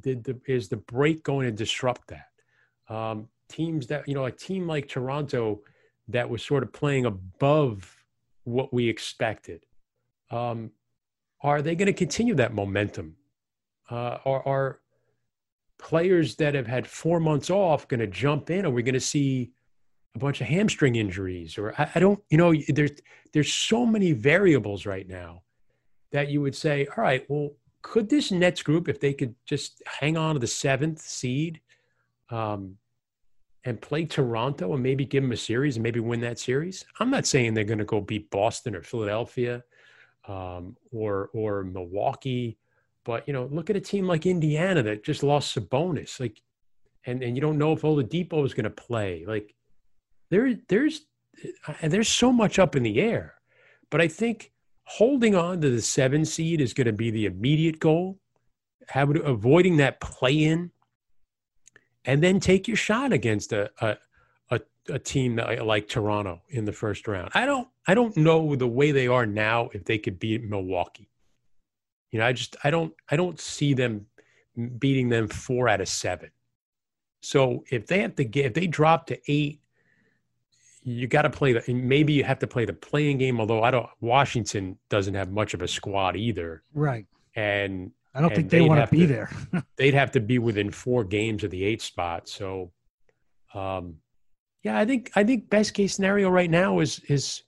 [0.00, 2.94] did the, is the break going to disrupt that?
[2.94, 5.60] Um, teams that you know, a team like Toronto
[6.12, 7.96] that was sort of playing above
[8.44, 9.64] what we expected.
[10.30, 10.70] Um,
[11.42, 13.16] are they going to continue that momentum?
[13.90, 14.80] Uh, are, are
[15.78, 18.66] players that have had four months off going to jump in?
[18.66, 19.52] Are we going to see
[20.14, 22.90] a bunch of hamstring injuries or I, I, don't you know there's
[23.32, 25.42] there's so many variables right now
[26.10, 27.50] that you would say all right well
[27.82, 31.60] could this nets group if they could just hang on to the seventh seed
[32.30, 32.76] um,
[33.64, 37.10] and play toronto and maybe give them a series and maybe win that series i'm
[37.10, 39.62] not saying they're going to go beat boston or philadelphia
[40.28, 42.58] um, or or milwaukee
[43.04, 46.40] but you know look at a team like indiana that just lost Sabonis like
[47.06, 49.54] and and you don't know if Oladipo is going to play like
[50.30, 51.02] there there's
[51.66, 53.34] uh, there's so much up in the air.
[53.90, 54.52] But I think
[54.84, 58.18] holding on to the seven seed is going to be the immediate goal.
[58.88, 60.72] Have, avoiding that play in,
[62.04, 63.96] and then take your shot against a, a
[64.50, 67.30] a, a team that, like Toronto in the first round.
[67.34, 71.10] I don't I don't know the way they are now if they could beat Milwaukee.
[72.10, 74.06] You know, I just I don't I don't see them
[74.78, 76.30] beating them four out of seven.
[77.20, 79.60] So if they have to get if they drop to eight
[80.82, 83.70] you got to play the maybe you have to play the playing game although i
[83.70, 88.50] don't washington doesn't have much of a squad either right and i don't and think
[88.50, 89.30] they want to be there.
[89.76, 92.70] they'd have to be within four games of the eight spot so
[93.54, 93.96] um
[94.62, 97.42] yeah i think i think best case scenario right now is is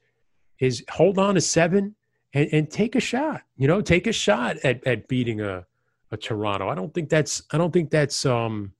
[0.60, 1.94] is hold on to seven
[2.34, 5.64] and, and take a shot you know take a shot at at beating a
[6.12, 6.68] a toronto.
[6.68, 8.72] I don't think that's i don't think that's um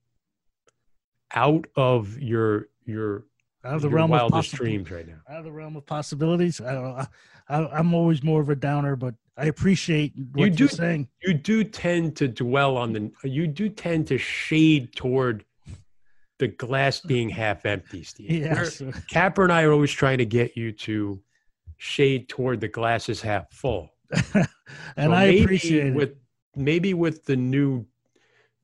[1.35, 3.25] out of your your
[3.65, 5.21] out of the realm of wildest dreams right now.
[5.29, 6.61] Out of the realm of possibilities.
[6.61, 7.07] I don't know.
[7.49, 11.09] I, am always more of a downer, but I appreciate what you do, are saying.
[11.23, 13.11] You do tend to dwell on the.
[13.25, 15.45] You do tend to shade toward
[16.39, 18.31] the glass being half empty, Steve.
[18.31, 18.83] Yes.
[19.09, 21.23] Capper and I are always trying to get you to
[21.77, 23.91] shade toward the glass is half full.
[24.35, 24.47] and
[24.97, 26.17] so I appreciate with, it.
[26.55, 27.87] Maybe with the new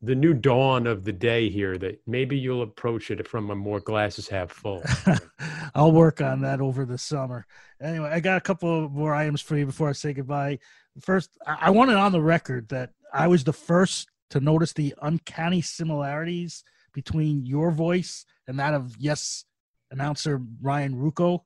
[0.01, 3.81] the new dawn of the day here that maybe you'll approach it from a more
[3.81, 4.83] glasses half full.
[5.75, 7.47] I'll work on that over the summer.
[7.83, 10.61] Anyway, I got a couple more items for you before I say goodbye.
[11.01, 14.95] First, I want it on the record that I was the first to notice the
[15.03, 19.45] uncanny similarities between your voice and that of yes
[19.91, 21.41] announcer Ryan Ruocco.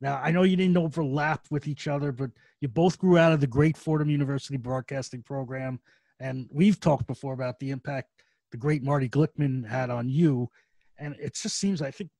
[0.00, 2.30] Now, I know you didn't overlap with each other, but
[2.60, 5.80] you both grew out of the great Fordham University broadcasting program
[6.20, 8.08] and we've talked before about the impact
[8.50, 10.48] the great Marty Glickman had on you.
[10.98, 12.10] And it just seems, I think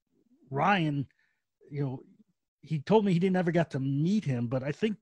[0.51, 1.07] Ryan,
[1.71, 2.01] you know,
[2.63, 4.97] he told me he didn't ever get to meet him, but I think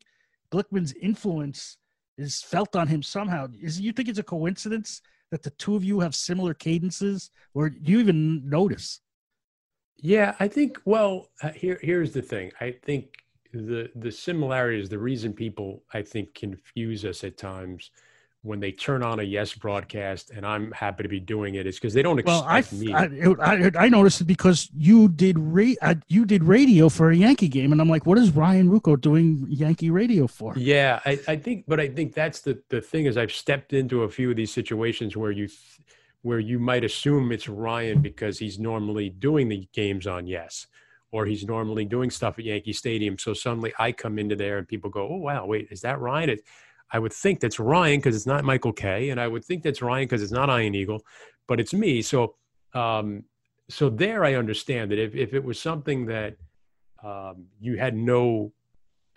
[0.52, 1.78] Glickman's influence
[2.18, 3.48] is felt on him somehow.
[3.61, 7.70] Is you think it's a coincidence that the two of you have similar cadences, or
[7.70, 9.00] do you even notice?
[9.96, 10.78] Yeah, I think.
[10.85, 12.52] Well, uh, here here's the thing.
[12.61, 13.16] I think
[13.52, 17.90] the the similarity is the reason people I think confuse us at times
[18.44, 21.76] when they turn on a yes broadcast and i'm happy to be doing it is
[21.76, 22.92] because they don't expect well, me.
[22.92, 23.07] I,
[23.40, 27.48] I, I noticed it because you did ra- uh, you did radio for a yankee
[27.48, 30.52] game and i'm like what is ryan ruocco doing yankee radio for?
[30.57, 34.02] Yeah I, I think but i think that's the the thing is i've stepped into
[34.02, 35.48] a few of these situations where you
[36.20, 40.66] where you might assume it's ryan because he's normally doing the games on yes
[41.12, 43.16] or he's normally doing stuff at yankee stadium.
[43.18, 46.28] So suddenly i come into there and people go oh wow wait is that ryan?
[46.28, 46.40] It,
[46.94, 49.83] I would think that's Ryan because it's not Michael Kay, and I would think that's
[49.83, 51.04] Ryan because it's not Ian Eagle,
[51.48, 52.00] but it's me.
[52.02, 52.37] So,
[52.72, 53.24] um,
[53.68, 56.37] so there I understand that if if it was something that
[57.02, 58.52] um, you had no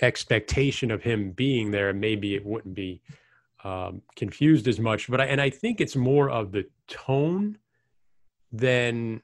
[0.01, 3.01] expectation of him being there, maybe it wouldn't be
[3.63, 5.07] um, confused as much.
[5.07, 7.59] But I, and I think it's more of the tone
[8.51, 9.21] than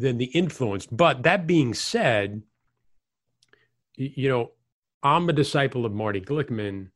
[0.00, 0.84] than the influence.
[0.86, 2.42] But that being said,
[3.94, 4.50] you know,
[5.04, 6.88] I'm a disciple of Marty Glickman,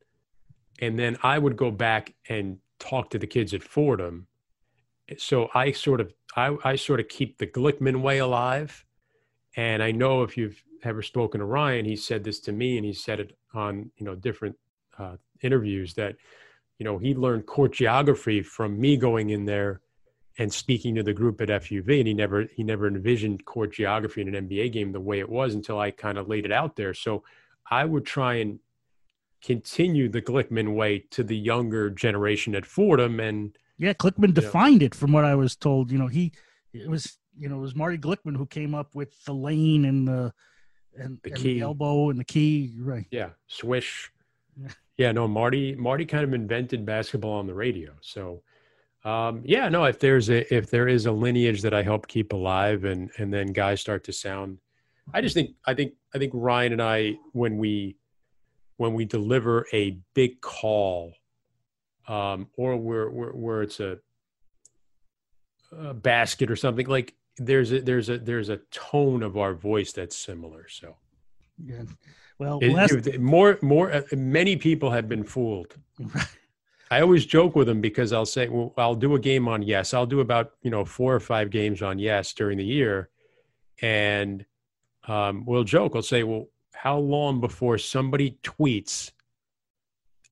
[0.79, 4.27] and then I would go back and talk to the kids at Fordham.
[5.17, 8.85] So I sort of I, I sort of keep the Glickman way alive.
[9.55, 12.85] And I know if you've ever spoken to Ryan, he said this to me, and
[12.85, 14.55] he said it on you know different
[14.99, 16.15] uh, interviews that
[16.77, 19.81] you know he learned court geography from me going in there
[20.39, 24.21] and speaking to the group at FUV, and he never he never envisioned court geography
[24.21, 26.75] in an NBA game the way it was until I kind of laid it out
[26.75, 26.93] there.
[26.93, 27.23] So
[27.69, 28.59] I would try and
[29.41, 34.87] continue the Glickman way to the younger generation at Fordham, and yeah, Glickman defined know.
[34.87, 35.91] it from what I was told.
[35.91, 36.31] You know, he
[36.73, 40.07] it was you know it was Marty Glickman who came up with the lane and
[40.07, 40.33] the
[40.97, 43.05] and the and key the elbow and the key, right?
[43.11, 44.11] Yeah, swish.
[44.97, 45.75] Yeah, no, Marty.
[45.75, 47.93] Marty kind of invented basketball on the radio.
[48.01, 48.41] So,
[49.05, 49.83] um, yeah, no.
[49.85, 53.31] If there's a if there is a lineage that I help keep alive, and and
[53.31, 54.57] then guys start to sound,
[55.13, 57.95] I just think I think I think Ryan and I when we
[58.77, 61.13] when we deliver a big call,
[62.07, 63.99] um, or where where, where it's a,
[65.77, 69.91] a basket or something like there's a there's a there's a tone of our voice
[69.91, 70.67] that's similar.
[70.69, 70.95] So,
[71.63, 71.83] yeah.
[72.39, 72.93] Well, it, last...
[72.93, 75.75] it, more more uh, many people have been fooled.
[76.89, 79.93] I always joke with them because I'll say, well, I'll do a game on yes.
[79.93, 83.09] I'll do about you know four or five games on yes during the year,
[83.81, 84.45] and
[85.07, 85.93] um, we'll joke.
[85.95, 89.11] I'll say, well, how long before somebody tweets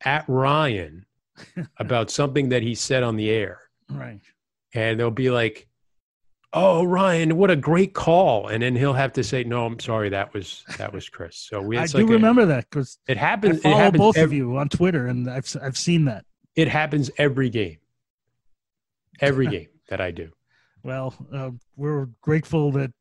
[0.02, 1.06] at Ryan
[1.78, 3.60] about something that he said on the air?
[3.90, 4.22] Right.
[4.74, 5.68] And they'll be like,
[6.56, 10.10] oh Ryan, what a great call, and then he'll have to say, no, I'm sorry,
[10.10, 11.38] that was that was Chris.
[11.38, 13.60] So we, I do like remember a, that because it happens.
[13.60, 16.26] I follow it happens both every, of you on Twitter, and I've I've seen that.
[16.56, 17.78] It happens every game,
[19.20, 20.32] every game that I do.
[20.82, 22.92] Well, uh, we're grateful that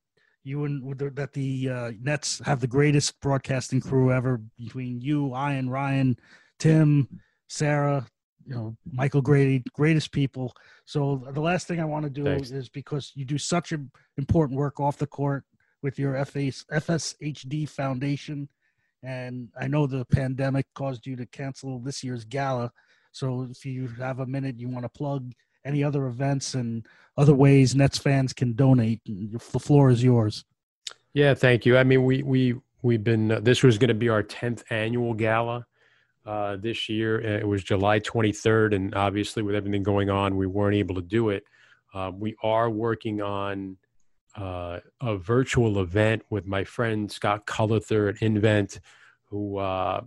[0.45, 5.53] you and that the uh, Nets have the greatest broadcasting crew ever between you, I,
[5.53, 6.17] and Ryan,
[6.59, 7.09] Tim,
[7.49, 8.07] Sarah,
[8.47, 10.55] you know Michael Grady, greatest people.
[10.85, 12.51] So the last thing I want to do Thanks.
[12.51, 13.73] is because you do such
[14.19, 15.45] important work off the court
[15.83, 18.49] with your FAS, FSHD Foundation,
[19.03, 22.71] and I know the pandemic caused you to cancel this year's gala.
[23.13, 25.33] So if you have a minute, you want to plug
[25.65, 30.45] any other events and other ways Nets fans can donate, the floor is yours.
[31.13, 31.77] Yeah, thank you.
[31.77, 33.33] I mean, we we we've been.
[33.33, 35.67] Uh, this was going to be our tenth annual gala
[36.27, 37.21] uh, this year.
[37.21, 41.31] It was July 23rd, and obviously, with everything going on, we weren't able to do
[41.31, 41.45] it.
[41.93, 43.77] Uh, we are working on
[44.37, 48.81] uh, a virtual event with my friend Scott Cullither at Invent,
[49.27, 50.01] who uh,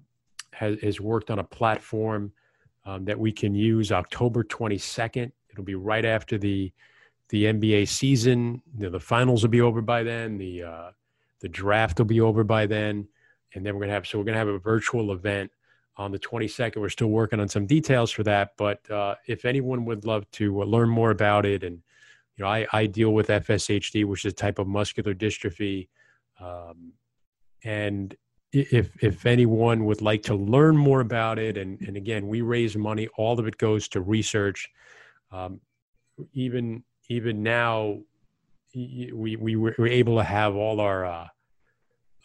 [0.51, 2.33] has, has, worked on a platform
[2.85, 5.31] um, that we can use October 22nd.
[5.57, 6.71] It'll be right after the
[7.29, 8.61] the NBA season.
[8.77, 10.37] You know, the finals will be over by then.
[10.37, 10.91] The uh,
[11.39, 13.07] the draft will be over by then,
[13.55, 15.51] and then we're gonna have so we're gonna have a virtual event
[15.97, 16.77] on the 22nd.
[16.77, 20.61] We're still working on some details for that, but uh, if anyone would love to
[20.61, 21.81] uh, learn more about it, and
[22.35, 25.87] you know, I, I deal with FSHD, which is a type of muscular dystrophy,
[26.39, 26.93] um,
[27.63, 28.15] and
[28.53, 32.77] if if anyone would like to learn more about it, and and again, we raise
[32.77, 33.07] money.
[33.17, 34.69] All of it goes to research.
[35.31, 35.59] Um,
[36.33, 37.99] even even now,
[38.75, 41.27] we we were able to have all our uh,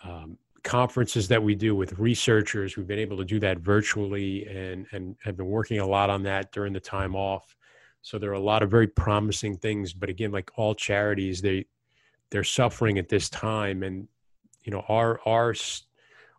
[0.05, 2.77] um, conferences that we do with researchers.
[2.77, 6.23] We've been able to do that virtually and, and have been working a lot on
[6.25, 7.57] that during the time off.
[8.03, 9.93] So there are a lot of very promising things.
[9.93, 11.67] But again, like all charities, they
[12.31, 14.09] they're suffering at this time, and
[14.65, 15.55] you know our our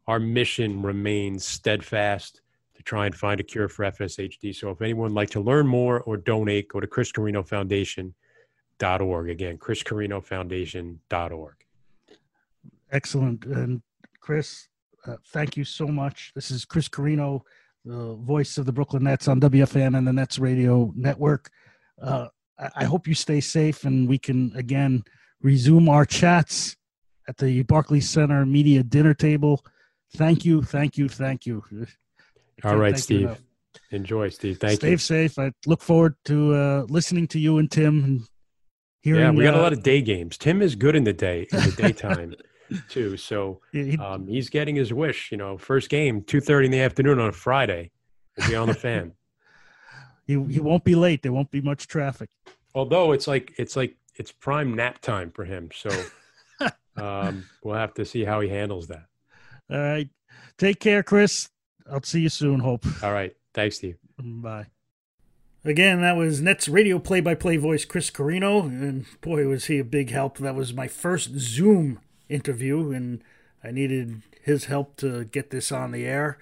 [0.08, 2.42] our mission remains steadfast
[2.84, 4.56] try and find a cure for FSHD.
[4.56, 9.30] So if anyone would like to learn more or donate, go to Chris Carrino Foundation.org.
[9.30, 11.56] Again, Chris Carrino Foundation.org.
[12.92, 13.46] Excellent.
[13.46, 13.82] And
[14.20, 14.68] Chris.
[15.06, 16.32] Uh, thank you so much.
[16.34, 17.44] This is Chris Carrino,
[17.84, 21.50] the voice of the Brooklyn Nets on WFAN and the Nets Radio Network.
[22.02, 22.28] Uh,
[22.76, 25.04] I hope you stay safe and we can again
[25.42, 26.78] resume our chats
[27.28, 29.64] at the Barclays Center Media Dinner Table.
[30.16, 31.64] Thank you, thank you, thank you.
[32.64, 33.38] All right, Steve.
[33.92, 34.60] Enjoy, Steve.
[34.60, 34.98] Thank Stay you.
[34.98, 35.40] Stay safe.
[35.40, 38.22] I look forward to uh, listening to you and Tim and
[39.02, 39.22] hearing.
[39.22, 40.38] Yeah, we got uh, a lot of day games.
[40.38, 42.36] Tim is good in the day, in the daytime.
[42.90, 43.18] too.
[43.18, 43.62] So
[44.00, 45.32] um, he's getting his wish.
[45.32, 47.92] You know, first game, two thirty in the afternoon on a Friday.
[48.38, 49.14] We'll be on the fan.
[50.26, 51.22] he he won't be late.
[51.22, 52.30] There won't be much traffic.
[52.76, 55.70] Although it's like it's like it's prime nap time for him.
[55.74, 55.90] So
[56.98, 59.06] um, we'll have to see how he handles that.
[59.70, 60.10] All right.
[60.58, 61.50] Take care, Chris.
[61.92, 62.86] I'll see you soon, Hope.
[63.04, 63.36] All right.
[63.54, 63.98] Thanks, Steve.
[64.18, 64.68] Bye.
[65.66, 68.62] Again, that was Nets radio play by play voice Chris Carrino.
[68.62, 70.38] And boy, was he a big help.
[70.38, 73.24] That was my first Zoom interview, and
[73.64, 76.38] I needed his help to get this on the air.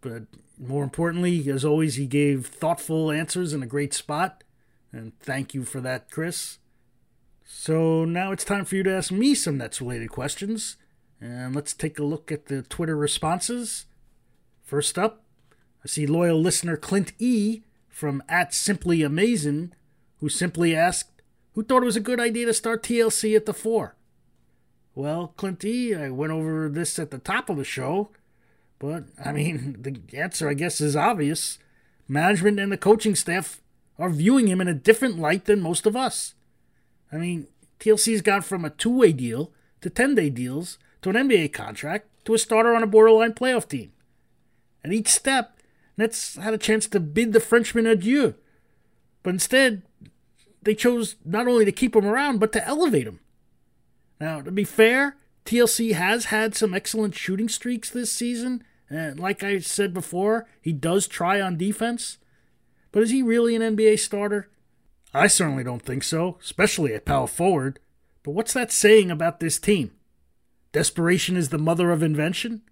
[0.00, 0.24] But
[0.58, 4.42] more importantly, as always, he gave thoughtful answers in a great spot.
[4.92, 6.58] And thank you for that, Chris.
[7.44, 10.76] So now it's time for you to ask me some Nets related questions.
[11.20, 13.86] And let's take a look at the Twitter responses.
[14.64, 15.22] First up,
[15.84, 19.74] I see loyal listener Clint E from at Simply Amazing,
[20.20, 21.20] who simply asked,
[21.52, 23.94] Who thought it was a good idea to start TLC at the four?
[24.94, 28.08] Well, Clint E, I went over this at the top of the show,
[28.78, 31.58] but I mean, the answer, I guess, is obvious.
[32.08, 33.60] Management and the coaching staff
[33.98, 36.34] are viewing him in a different light than most of us.
[37.12, 37.48] I mean,
[37.80, 39.52] TLC's gone from a two way deal
[39.82, 43.68] to 10 day deals to an NBA contract to a starter on a borderline playoff
[43.68, 43.92] team.
[44.84, 45.58] And each step,
[45.96, 48.34] Nets had a chance to bid the Frenchman adieu.
[49.22, 49.82] But instead,
[50.62, 53.20] they chose not only to keep him around, but to elevate him.
[54.20, 55.16] Now, to be fair,
[55.46, 58.62] TLC has had some excellent shooting streaks this season.
[58.90, 62.18] And like I said before, he does try on defense.
[62.92, 64.48] But is he really an NBA starter?
[65.12, 67.80] I certainly don't think so, especially at power forward.
[68.22, 69.92] But what's that saying about this team?
[70.72, 72.62] Desperation is the mother of invention?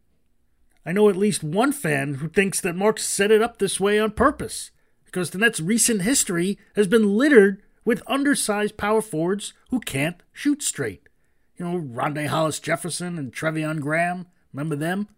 [0.85, 3.99] I know at least one fan who thinks that Mark set it up this way
[3.99, 4.71] on purpose,
[5.05, 10.63] because the Nets' recent history has been littered with undersized power forwards who can't shoot
[10.63, 11.09] straight.
[11.57, 14.27] You know, Rondae Hollis Jefferson and Treveon Graham.
[14.53, 15.09] Remember them?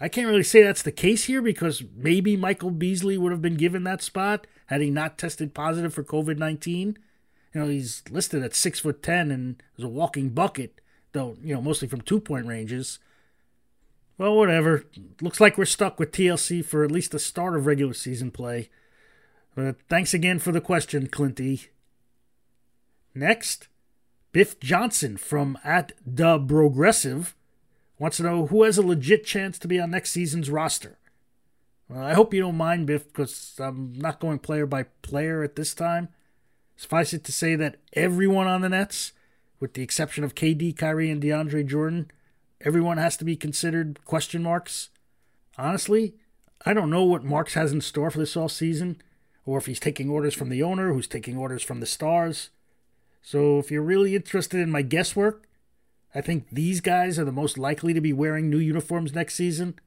[0.00, 3.56] I can't really say that's the case here because maybe Michael Beasley would have been
[3.56, 6.98] given that spot had he not tested positive for COVID 19.
[7.54, 10.80] You know, he's listed at six foot ten and is a walking bucket,
[11.12, 12.98] though, you know, mostly from two point ranges.
[14.22, 14.84] Well, whatever.
[15.20, 18.70] Looks like we're stuck with TLC for at least the start of regular season play.
[19.56, 21.66] But thanks again for the question, Clinty.
[23.16, 23.66] Next,
[24.30, 27.34] Biff Johnson from at the Progressive
[27.98, 30.98] wants to know who has a legit chance to be on next season's roster.
[31.88, 35.56] Well, I hope you don't mind, Biff, because I'm not going player by player at
[35.56, 36.10] this time.
[36.76, 39.10] Suffice it to say that everyone on the Nets,
[39.58, 42.08] with the exception of KD, Kyrie, and DeAndre Jordan,
[42.64, 44.90] everyone has to be considered question marks.
[45.58, 46.14] Honestly,
[46.64, 49.02] I don't know what Marks has in store for this off season,
[49.44, 52.50] or if he's taking orders from the owner, who's taking orders from the stars.
[53.20, 55.48] So if you're really interested in my guesswork,
[56.14, 59.78] I think these guys are the most likely to be wearing new uniforms next season.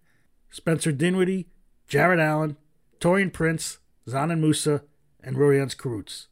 [0.49, 1.47] Spencer Dinwiddie,
[1.87, 2.57] Jarrett Allen,
[2.99, 4.83] Taurean Prince, Dzanan Musa,
[5.23, 6.27] and Rodions Kurucs.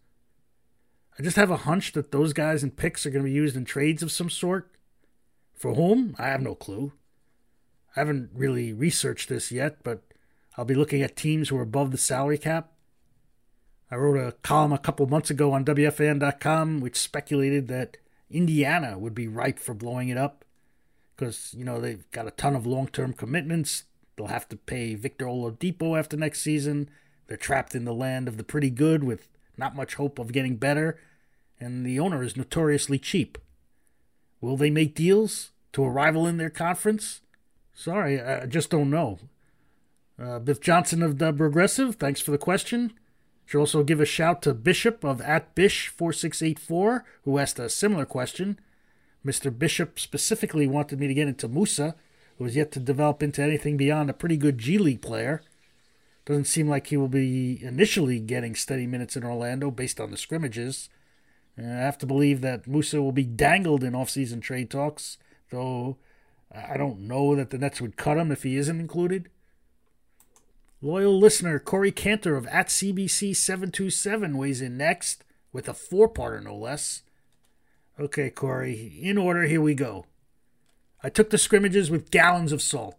[1.18, 3.56] I just have a hunch that those guys and picks are going to be used
[3.56, 4.73] in trades of some sort.
[5.64, 6.14] For whom?
[6.20, 6.92] I have no clue.
[7.96, 10.02] I haven't really researched this yet, but
[10.58, 12.74] I'll be looking at teams who are above the salary cap.
[13.90, 17.96] I wrote a column a couple months ago on WFAN.com which speculated that
[18.30, 20.44] Indiana would be ripe for blowing it up
[21.16, 23.86] because, you know, they've got a ton of long term commitments.
[24.18, 26.90] They'll have to pay Victor Oladipo after next season.
[27.28, 30.58] They're trapped in the land of the pretty good with not much hope of getting
[30.58, 31.00] better,
[31.58, 33.38] and the owner is notoriously cheap.
[34.42, 37.22] Will they make deals to a rival in their conference?
[37.74, 39.20] Sorry, I just don't know.
[40.22, 42.94] Uh, Biff Johnson of the Progressive, thanks for the question.
[43.46, 48.60] Should also give a shout to Bishop of at Bish4684, who asked a similar question.
[49.26, 49.58] Mr.
[49.58, 51.96] Bishop specifically wanted me to get into Musa,
[52.38, 55.42] who has yet to develop into anything beyond a pretty good G League player.
[56.26, 60.18] Doesn't seem like he will be initially getting steady minutes in Orlando based on the
[60.18, 60.90] scrimmages.
[61.58, 65.18] I have to believe that Musa will be dangled in offseason trade talks,
[65.54, 65.98] though
[66.52, 69.30] I don't know that the Nets would cut him if he isn't included.
[70.82, 76.56] Loyal listener Corey Cantor of at CBC727 weighs in next with a four parter, no
[76.56, 77.04] less.
[78.00, 80.06] Okay, Corey, in order, here we go.
[81.02, 82.98] I took the scrimmages with gallons of salt.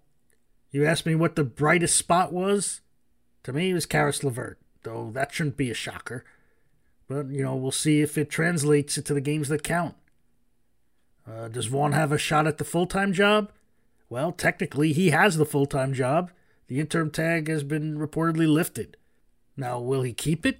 [0.70, 2.80] You asked me what the brightest spot was?
[3.44, 6.24] To me, it was Caris LeVert, though that shouldn't be a shocker.
[7.08, 9.94] But, you know, we'll see if it translates into the games that count.
[11.26, 13.50] Uh, does Vaughn have a shot at the full time job?
[14.08, 16.30] Well, technically, he has the full time job.
[16.68, 18.96] The interim tag has been reportedly lifted.
[19.56, 20.58] Now, will he keep it?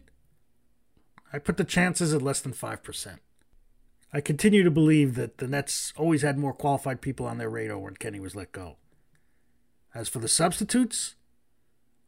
[1.32, 3.18] I put the chances at less than 5%.
[4.12, 7.78] I continue to believe that the Nets always had more qualified people on their radar
[7.78, 8.76] when Kenny was let go.
[9.92, 11.16] As for the substitutes,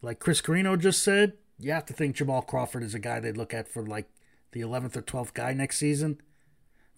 [0.02, 3.36] like Chris Carrino just said, you have to think Jamal Crawford is a guy they'd
[3.36, 4.06] look at for like
[4.52, 6.20] the 11th or 12th guy next season.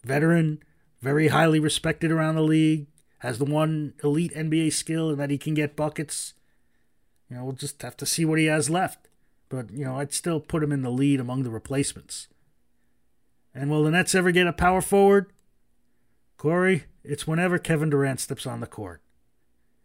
[0.03, 0.61] Veteran,
[1.01, 2.87] very highly respected around the league,
[3.19, 6.33] has the one elite NBA skill and that he can get buckets.
[7.29, 9.07] You know, we'll just have to see what he has left.
[9.49, 12.27] But, you know, I'd still put him in the lead among the replacements.
[13.53, 15.31] And will the Nets ever get a power forward?
[16.37, 19.01] Corey, it's whenever Kevin Durant steps on the court.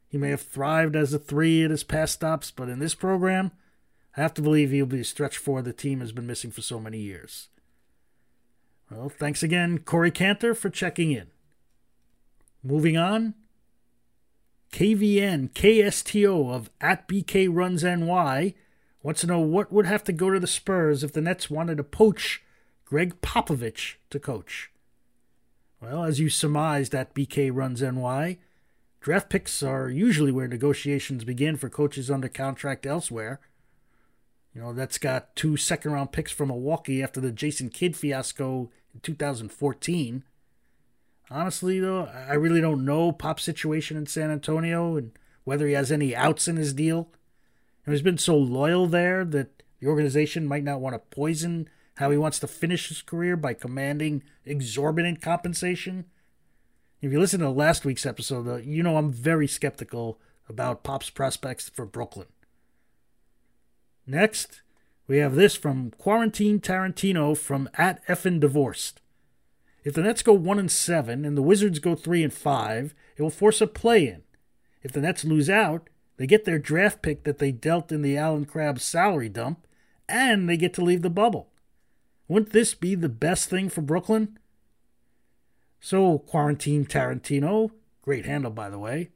[0.06, 3.50] He may have thrived as a three at his past stops, but in this program,
[4.16, 6.62] I have to believe he'll be a stretch four the team has been missing for
[6.62, 7.48] so many years.
[8.91, 11.28] Well, thanks again, Corey Cantor, for checking in.
[12.62, 13.35] Moving on,
[14.72, 18.55] KVN KSTO of at BK Runs NY
[19.03, 21.76] wants to know what would have to go to the Spurs if the Nets wanted
[21.76, 22.43] to poach
[22.85, 24.70] Gregg Popovich to coach.
[25.80, 28.39] Well, as you surmised at BK Runs NY,
[29.01, 33.41] draft picks are usually where negotiations begin for coaches under contract elsewhere.
[34.55, 38.70] You know, that's got two second round picks from Milwaukee after the Jason Kidd fiasco
[38.94, 40.22] in 2014.
[41.30, 45.11] Honestly, though, I really don't know Pop's situation in San Antonio and
[45.42, 47.09] whether he has any outs in his deal.
[47.84, 52.11] And he's been so loyal there that the organization might not want to poison how
[52.11, 56.05] he wants to finish his career by commanding exorbitant compensation.
[57.00, 61.68] If you listen to last week's episode, you know I'm very skeptical about Pop's prospects
[61.68, 62.28] for Brooklyn.
[64.07, 64.62] Next,
[65.07, 69.00] we have this from Quarantine Tarantino from at effin divorced.
[69.82, 73.22] If the Nets go one and seven and the Wizards go three and five, it
[73.22, 74.22] will force a play-in.
[74.82, 78.16] If the Nets lose out, they get their draft pick that they dealt in the
[78.16, 79.66] Allen Crabbe salary dump,
[80.09, 81.48] and they get to leave the bubble.
[82.28, 84.38] Wouldn't this be the best thing for Brooklyn?
[85.80, 89.11] So, Quarantine Tarantino, great handle by the way.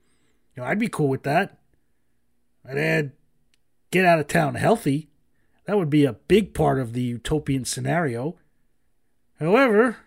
[0.55, 1.59] You know, I'd be cool with that.
[2.69, 3.13] I'd add
[3.91, 5.09] get out of town healthy.
[5.65, 8.37] That would be a big part of the utopian scenario.
[9.39, 9.99] However,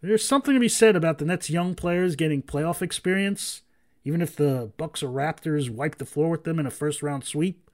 [0.00, 3.62] there's something to be said about the Nets' young players getting playoff experience,
[4.04, 7.70] even if the Bucks or Raptors wipe the floor with them in a first-round sweep.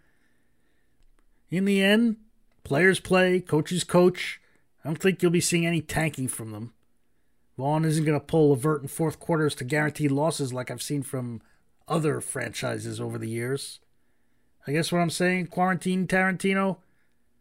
[1.50, 2.16] In the end,
[2.64, 4.40] players play, coaches coach.
[4.84, 6.72] I don't think you'll be seeing any tanking from them.
[7.56, 11.02] Vaughn isn't going to pull LeVert in fourth quarters to guarantee losses like I've seen
[11.02, 11.40] from
[11.86, 13.80] other franchises over the years.
[14.66, 16.78] I guess what I'm saying, quarantine Tarantino,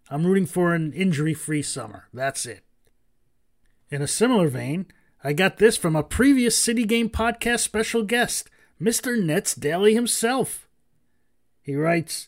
[0.09, 2.07] I'm rooting for an injury free summer.
[2.13, 2.63] That's it.
[3.89, 4.88] In a similar vein,
[5.23, 8.49] I got this from a previous City Game podcast special guest,
[8.80, 9.21] Mr.
[9.21, 10.67] Nets Daily himself.
[11.61, 12.28] He writes,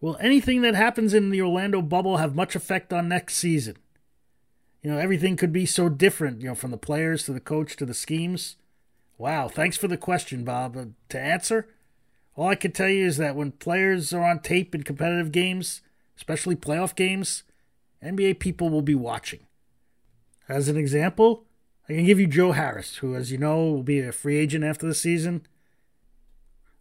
[0.00, 3.76] Will anything that happens in the Orlando bubble have much effect on next season?
[4.82, 7.76] You know, everything could be so different, you know, from the players to the coach
[7.76, 8.56] to the schemes.
[9.16, 10.76] Wow, thanks for the question, Bob.
[10.76, 11.68] Uh, to answer,
[12.36, 15.82] all I can tell you is that when players are on tape in competitive games,
[16.16, 17.44] especially playoff games,
[18.02, 19.46] NBA people will be watching.
[20.48, 21.44] As an example,
[21.88, 24.64] I can give you Joe Harris, who, as you know, will be a free agent
[24.64, 25.46] after the season.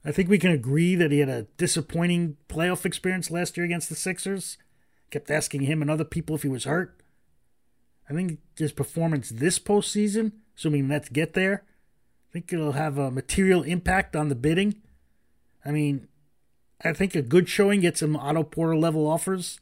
[0.06, 3.90] I think we can agree that he had a disappointing playoff experience last year against
[3.90, 4.58] the Sixers.
[5.12, 7.00] Kept asking him and other people if he was hurt.
[8.10, 11.64] I think his performance this postseason, assuming Nets get there,
[12.30, 14.82] I think it'll have a material impact on the bidding.
[15.66, 16.08] I mean,
[16.84, 19.60] I think a good showing gets him Otto Porter level offers.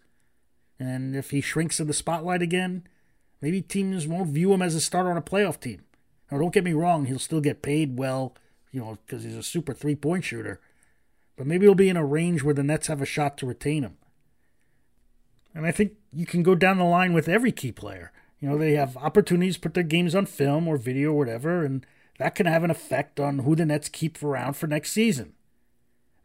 [0.80, 2.88] And if he shrinks in the spotlight again,
[3.42, 5.84] maybe teams won't view him as a starter on a playoff team.
[6.32, 8.36] Now, don't get me wrong, he'll still get paid well,
[8.72, 10.60] you know, because he's a super three point shooter.
[11.36, 13.84] But maybe he'll be in a range where the Nets have a shot to retain
[13.84, 13.98] him.
[15.54, 18.12] And I think you can go down the line with every key player.
[18.40, 21.64] You know, they have opportunities to put their games on film or video or whatever,
[21.64, 21.86] and
[22.18, 25.34] that can have an effect on who the Nets keep around for next season.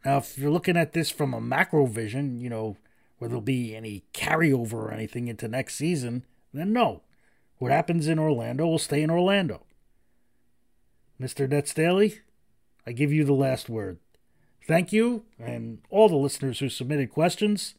[0.07, 2.77] Now, if you're looking at this from a macro vision, you know,
[3.17, 7.01] where there'll be any carryover or anything into next season, then no.
[7.57, 9.65] What happens in Orlando will stay in Orlando.
[11.21, 11.49] Mr.
[11.49, 12.21] Nets Daily,
[12.85, 13.97] I give you the last word.
[14.65, 17.75] Thank you, and all the listeners who submitted questions.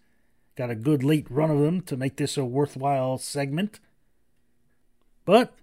[0.54, 3.80] Got a good late run of them to make this a worthwhile segment.
[5.24, 5.54] But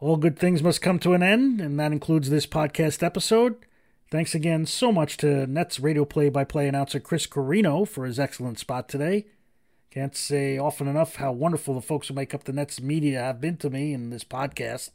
[0.00, 3.64] all good things must come to an end, and that includes this podcast episode.
[4.10, 8.18] Thanks again so much to Nets radio play by play announcer Chris Carrino for his
[8.18, 9.26] excellent spot today.
[9.92, 13.40] Can't say often enough how wonderful the folks who make up the Nets media have
[13.40, 14.90] been to me in this podcast.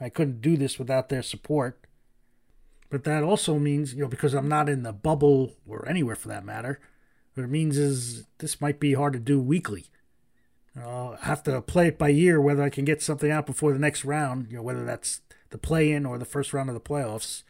[0.00, 1.78] I couldn't do this without their support.
[2.90, 6.26] But that also means, you know, because I'm not in the bubble or anywhere for
[6.26, 6.80] that matter,
[7.34, 9.84] what it means is this might be hard to do weekly.
[10.76, 13.78] I'll have to play it by ear whether I can get something out before the
[13.78, 16.80] next round, you know, whether that's the play in or the first round of the
[16.80, 17.44] playoffs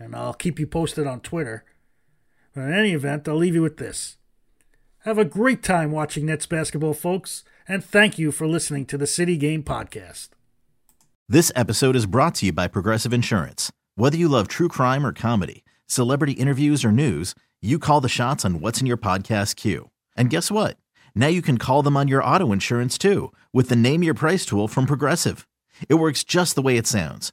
[0.00, 1.64] and I'll keep you posted on Twitter.
[2.54, 4.16] But in any event, I'll leave you with this.
[5.04, 9.06] Have a great time watching Nets basketball, folks, and thank you for listening to the
[9.06, 10.30] City Game Podcast.
[11.28, 13.70] This episode is brought to you by Progressive Insurance.
[13.94, 18.44] Whether you love true crime or comedy, celebrity interviews or news, you call the shots
[18.44, 19.90] on what's in your podcast queue.
[20.16, 20.76] And guess what?
[21.14, 24.44] Now you can call them on your auto insurance too with the Name Your Price
[24.44, 25.46] tool from Progressive.
[25.88, 27.32] It works just the way it sounds.